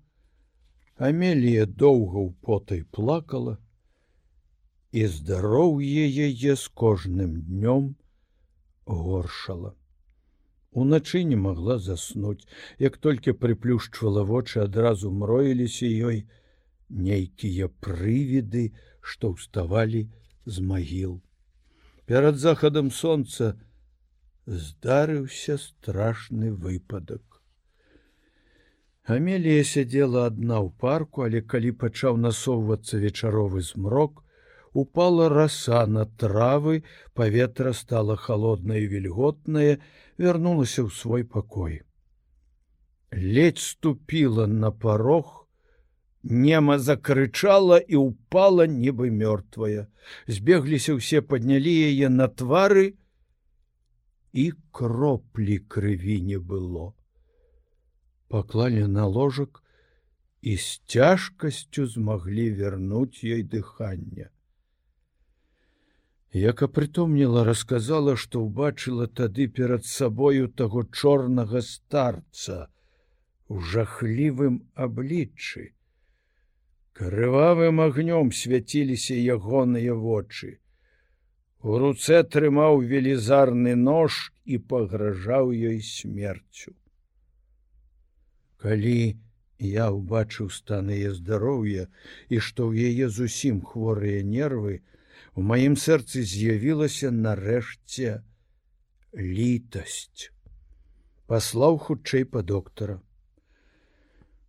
Амелія 1.08 1.66
доўга 1.66 2.18
ў 2.18 2.34
потай 2.48 2.82
плакала, 2.98 3.58
і 4.90 5.04
здароўе 5.12 6.06
яе 6.26 6.56
з 6.56 6.66
кожным 6.82 7.36
днём, 7.46 7.92
горшала. 8.86 9.70
Уначы 10.72 11.22
не 11.22 11.36
магла 11.36 11.78
заснуць, 11.78 12.48
як 12.78 12.96
толькі 12.96 13.36
прыплюшчвала 13.44 14.26
вочы 14.32 14.64
адразу 14.64 15.12
мроіліся 15.12 15.86
ёй 16.10 16.26
нейкія 16.88 17.68
прывіды, 17.68 18.72
што 19.00 19.34
ўставалі 19.34 20.08
з 20.46 20.60
магіл. 20.60 21.20
Перад 22.06 22.38
захадам 22.38 22.90
сонца 22.90 23.54
здарыўся 24.46 25.58
страшны 25.58 26.52
выпадак. 26.52 27.22
Амелія 29.06 29.62
сядзела 29.62 30.26
адна 30.26 30.58
ў 30.62 30.70
парку, 30.82 31.26
але 31.26 31.42
калі 31.42 31.72
пачаў 31.82 32.16
насоўвацца 32.18 32.98
вечаровы 32.98 33.62
змрок, 33.62 34.22
упала 34.72 35.28
роса 35.28 35.86
на 35.86 36.06
травы, 36.06 36.82
паветра 37.14 37.72
стало 37.72 38.16
холодное 38.16 38.78
и 38.82 38.86
вільготнае, 38.86 39.78
вярнулася 40.18 40.82
ў 40.86 40.90
свой 40.90 41.24
покой. 41.24 41.82
Ледь 43.12 43.58
ступила 43.58 44.46
на 44.46 44.70
порог, 44.70 45.45
Нема 46.28 46.78
закрычала 46.78 47.78
і 47.78 47.96
упала 47.96 48.66
нібы 48.66 49.14
мёртвая. 49.14 49.86
Збегліся 50.26 50.98
ўсе 50.98 51.22
паднялі 51.22 51.70
яе 51.70 52.10
на 52.10 52.26
твары, 52.26 52.98
і 54.34 54.50
кроплі 54.74 55.58
крыві 55.70 56.18
не 56.26 56.38
было. 56.42 56.98
Паклалі 58.26 58.90
на 58.90 59.06
ложак 59.06 59.62
і 60.42 60.56
з 60.56 60.82
цяжкасцю 60.90 61.86
змаглі 61.86 62.50
вярнуць 62.58 63.22
ёй 63.22 63.46
дыханне. 63.46 64.34
Як 66.34 66.66
апрытомніла, 66.66 67.46
расказала, 67.46 68.18
што 68.18 68.42
ўбачыла 68.42 69.06
тады 69.06 69.46
перад 69.46 69.86
сабою 69.86 70.50
таго 70.50 70.82
чорнага 70.90 71.62
старца 71.62 72.66
у 73.46 73.62
жахлівым 73.62 74.66
абліччы. 74.74 75.75
Крывавым 76.96 77.82
агнём 77.84 78.32
свяціліся 78.32 79.16
ягоныя 79.36 79.94
вочы. 79.94 80.58
У 81.60 81.76
руцэ 81.82 82.22
трымаў 82.24 82.80
велізарны 82.92 83.76
нож 83.76 84.32
і 84.44 84.58
пагражаў 84.72 85.52
ёй 85.52 85.78
смерцю. 85.84 86.72
Калі 88.56 89.20
я 89.58 89.92
ўбачыў 89.92 90.48
стан 90.58 90.92
яе 90.96 91.12
здароўя 91.12 91.88
і 92.32 92.40
што 92.40 92.72
ў 92.72 92.92
яе 92.92 93.12
зусім 93.12 93.60
хворыя 93.60 94.24
нервы, 94.24 94.80
У 95.36 95.42
маім 95.44 95.74
сэрцы 95.76 96.22
з'явілася 96.24 97.10
нарэшце 97.14 98.12
літасць. 99.38 100.32
Паслаў 101.28 101.76
хутчэй 101.88 102.24
па 102.36 102.40
доктара. 102.40 102.96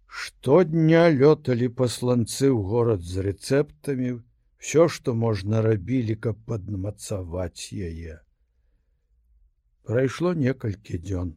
Штодня 0.07 1.03
лёталі 1.11 1.67
пасланцы 1.79 2.47
ў 2.49 2.59
горад 2.71 3.01
з 3.03 3.25
рэцэптамі, 3.27 4.11
ўсё, 4.17 4.87
што 4.87 5.13
можна 5.13 5.61
рабілі, 5.61 6.15
каб 6.15 6.39
падмацаваць 6.47 7.71
яе. 7.73 8.19
Прайшло 9.87 10.33
некалькі 10.33 10.97
дзён. 11.03 11.35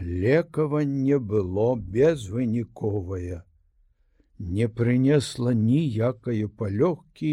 Лекаванне 0.00 1.18
было 1.18 1.74
безвыніковае, 1.76 3.42
не 4.38 4.68
прынесла 4.68 5.54
ніякае 5.54 6.46
палёгкі, 6.60 7.32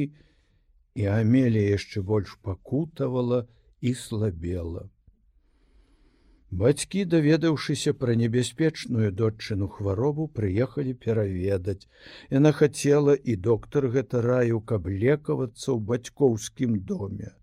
і 0.98 1.04
Амелія 1.14 1.78
яшчэ 1.78 2.02
больш 2.02 2.38
пакутавала 2.42 3.46
і 3.82 3.94
слабела. 3.94 4.90
Бацькі, 6.52 7.04
даведаўшыся 7.06 7.94
пра 7.94 8.16
небяспечную 8.16 9.12
доччыну 9.12 9.68
хваробу, 9.68 10.28
прыехалі 10.28 10.94
пераведаць. 10.94 11.88
Яна 12.32 12.52
хацела 12.56 13.16
і 13.16 13.36
доктар 13.36 13.90
гэта 13.92 14.22
раю, 14.22 14.62
каб 14.62 14.88
лекавацца 14.88 15.76
ў 15.76 15.80
бацькоўскім 15.92 16.80
доме. 16.80 17.36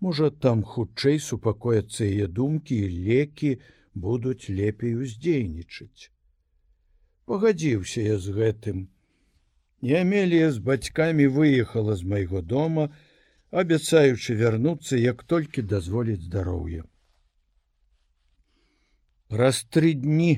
Можа, 0.00 0.30
там 0.30 0.62
хутчэй 0.62 1.18
супакояцца 1.18 2.06
яе 2.06 2.30
думкі 2.30 2.78
і 2.86 2.88
лекі 3.10 3.58
будуць 3.94 4.46
лепей 4.48 4.94
уздзейнічаць. 4.94 6.10
Пагадзіўся 7.26 8.00
я 8.06 8.18
з 8.18 8.30
гэтым, 8.38 8.88
Ямелія 9.84 10.50
з 10.50 10.62
бацькамі 10.64 11.26
выехала 11.28 11.94
з 11.94 12.08
майго 12.08 12.40
дома, 12.40 12.88
абяцаючы 13.50 14.36
вярнуцца, 14.38 14.96
як 14.96 15.24
толькі 15.24 15.62
дазволіць 15.62 16.22
здароўе. 16.24 16.84
Праз 19.32 19.62
тры 19.72 19.94
дні 20.00 20.32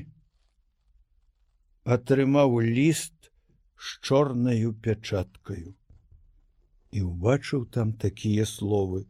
атрымаў 1.95 2.59
ліст 2.63 3.27
з 3.87 3.99
чорнаю 4.07 4.71
пячаткаю 4.85 5.75
і 6.95 7.03
ўбачыў 7.07 7.65
там 7.75 7.91
такія 8.05 8.45
словы: 8.47 9.03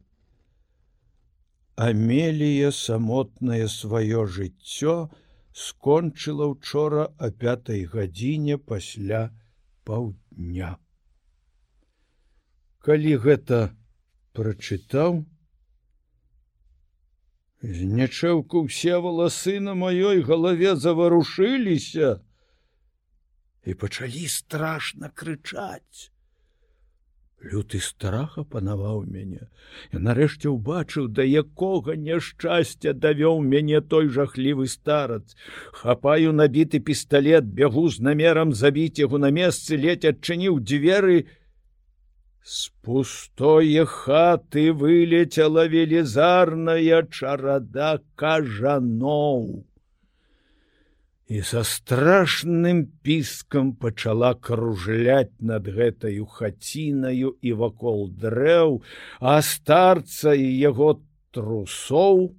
Амелія 1.88 2.74
самотнае 2.74 3.70
сваё 3.70 4.26
жыццё 4.26 4.98
скончыла 5.54 6.50
учора 6.58 7.06
о 7.18 7.30
пятой 7.30 7.86
гадзіне 7.86 8.58
пасля 8.58 9.22
паўдня. 9.86 10.74
Калі 12.82 13.14
гэта 13.24 13.62
прачытаў, 14.34 15.26
знячэўку 17.62 18.68
ўсе 18.68 19.00
валасы 19.02 19.60
на 19.60 19.74
маёй 19.74 20.22
галаве 20.22 20.76
заварушыліся 20.76 22.20
і 23.66 23.74
пачалі 23.74 24.28
страшна 24.32 25.10
крычаць. 25.10 26.12
Люты 27.38 27.80
страха 27.80 28.44
панаваў 28.44 29.04
мяне. 29.06 29.46
Я 29.94 30.00
нарэшце 30.02 30.50
ўбачыў, 30.50 31.06
да 31.14 31.22
якога 31.22 31.94
няшчасця 31.94 32.94
давёў 32.98 33.46
мяне 33.46 33.82
той 33.82 34.10
жахлівы 34.10 34.66
старац. 34.66 35.38
Хапаю 35.70 36.34
набіты 36.34 36.82
пісталлет, 36.82 37.46
бягу 37.46 37.90
з 37.94 38.02
намерам 38.02 38.54
забіць 38.58 38.98
яго 38.98 39.22
на 39.22 39.30
месцы, 39.30 39.78
ледь 39.78 40.06
адчыніў 40.06 40.58
дзверы. 40.66 41.30
З 42.48 42.72
пустое 42.80 43.84
хаты 43.92 44.62
вылецела 44.82 45.66
велізарная 45.72 47.00
чарада 47.12 47.90
кажаноў 48.16 49.42
і 51.28 51.42
са 51.50 51.64
страшным 51.68 52.86
піскам 53.04 53.74
пачала 53.76 54.32
кружляць 54.48 55.36
над 55.44 55.68
гэтаю 55.68 56.30
хацінаю 56.38 57.36
і 57.44 57.54
вакол 57.64 58.08
дрэў, 58.16 58.80
а 59.20 59.42
старца 59.44 60.32
і 60.32 60.48
яго 60.48 61.04
трусоў 61.36 62.32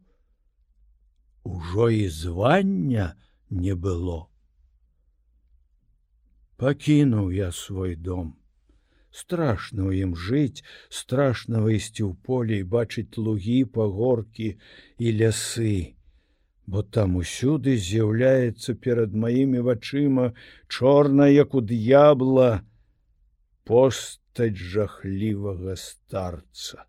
ужо 1.44 1.90
і 1.92 2.08
звання 2.08 3.12
не 3.50 3.76
было. 3.76 4.24
Пакінуў 6.56 7.30
я 7.30 7.52
свой 7.52 7.94
дом. 7.94 8.37
Страшно 9.10 9.88
ў 9.88 10.08
ім 10.08 10.16
жыць, 10.16 10.64
страшна 10.88 11.64
выйсці 11.64 12.04
ў 12.04 12.12
поле 12.22 12.60
і 12.60 12.68
бачыць 12.68 13.16
лугі, 13.16 13.64
пагоркі 13.64 14.56
і 14.98 15.06
лясы 15.20 15.98
бо 16.68 16.82
там 16.94 17.16
усюды 17.16 17.74
з'яўляецца 17.80 18.74
перад 18.86 19.14
маімі 19.20 19.60
вачыма 19.66 20.24
чорная 20.68 21.28
як 21.32 21.54
у 21.56 21.62
д'ябла 21.70 22.48
постаць 23.70 24.60
жахлівага 24.72 25.76
старца. 25.80 26.84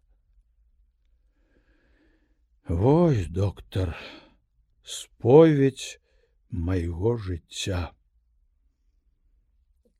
Вось 2.67 3.23
доктор 3.39 3.95
споведь 4.83 5.87
майго 6.51 7.15
жыцця. 7.15 7.81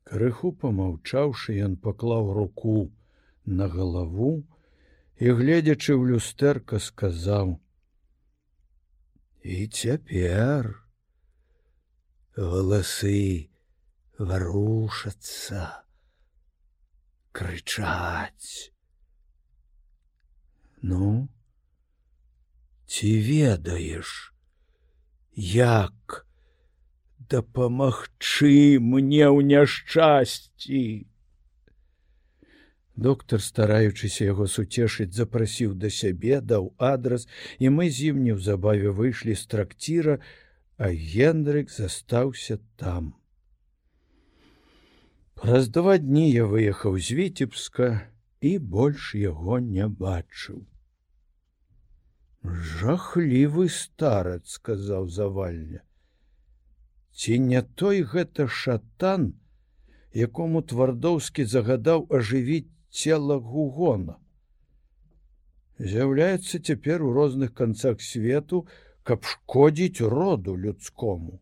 Крыху 0.10 0.49
помаўчаўшы, 0.62 1.53
ён 1.64 1.74
паклаў 1.86 2.32
руку 2.34 2.89
на 3.45 3.68
галаву 3.70 4.30
і, 5.22 5.26
гледзячы 5.38 5.93
ў 5.93 6.18
люстэрка, 6.18 6.80
сказаў: 6.82 7.51
І 9.45 9.68
цяпер 9.70 10.72
галасы 12.34 13.51
варушацца, 14.18 15.86
крычаць. 17.32 18.74
Ну, 20.82 21.30
ці 22.89 23.12
ведаеш, 23.30 24.34
як 25.36 26.26
дапамагчы 27.30 28.80
мне 28.80 29.25
ў 29.30 29.45
няшчасці? 29.51 31.09
Доктор, 32.99 33.39
стараючыся 33.39 34.25
яго 34.27 34.45
суцешыць, 34.51 35.15
запрасіў 35.15 35.75
да 35.80 35.89
сябе, 35.89 36.41
даў 36.41 36.73
адрас, 36.77 37.30
і 37.59 37.71
мы 37.75 37.88
з 37.88 38.11
ім 38.11 38.23
неўзабаве 38.25 38.91
выйшлі 38.91 39.38
з 39.39 39.45
тракціра, 39.53 40.19
а 40.75 40.91
Гендрык 40.91 41.71
застаўся 41.71 42.59
там. 42.75 43.13
Праз 45.39 45.69
два 45.71 45.95
дні 45.97 46.27
я 46.32 46.43
выехаў 46.43 46.99
з 46.99 47.15
віцебска 47.15 47.88
і 48.43 48.57
больш 48.59 49.13
яго 49.15 49.59
не 49.63 49.88
бачыў. 49.88 50.65
Жахлівы 52.43 53.69
старац, 53.71 54.59
сказаў 54.59 55.07
завальня. 55.07 55.84
Ці 57.20 57.36
не 57.43 57.61
той 57.80 57.97
гэта 58.11 58.45
шатан, 58.47 59.24
якому 60.15 60.61
твардоўскі 60.72 61.43
загадаў 61.53 62.05
ажывіць 62.20 62.72
цела 62.99 63.36
гугона. 63.47 64.15
З'яўляецца 65.80 66.61
цяпер 66.63 67.03
у 67.03 67.11
розных 67.17 67.51
канцах 67.53 67.99
свету, 68.11 68.61
каб 69.03 69.28
шкодзіць 69.34 69.99
роду 70.15 70.55
людскому. 70.55 71.41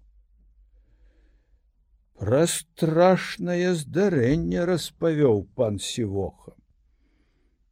Пра 2.17 2.41
страшнае 2.49 3.77
здарэнне 3.77 4.65
распавёў 4.65 5.45
пан 5.53 5.77
сівоха. 5.77 6.57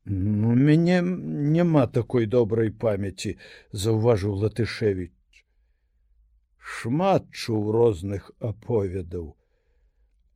У 0.06 0.14
ну, 0.14 0.54
мяне 0.54 1.02
няма 1.02 1.88
такой 1.88 2.30
добрай 2.30 2.70
памяці, 2.70 3.38
заўважыў 3.74 4.42
латышевіч. 4.46 5.10
Шмат 6.66 7.26
чуў 7.30 7.72
розных 7.72 8.32
аповедаў, 8.40 9.26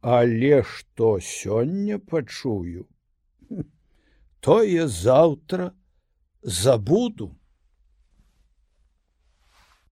але 0.02 0.62
што 0.72 1.18
сёння 1.26 1.98
пачую? 1.98 2.86
Тое 4.40 4.86
заўтра 4.88 5.72
забуду 6.44 7.32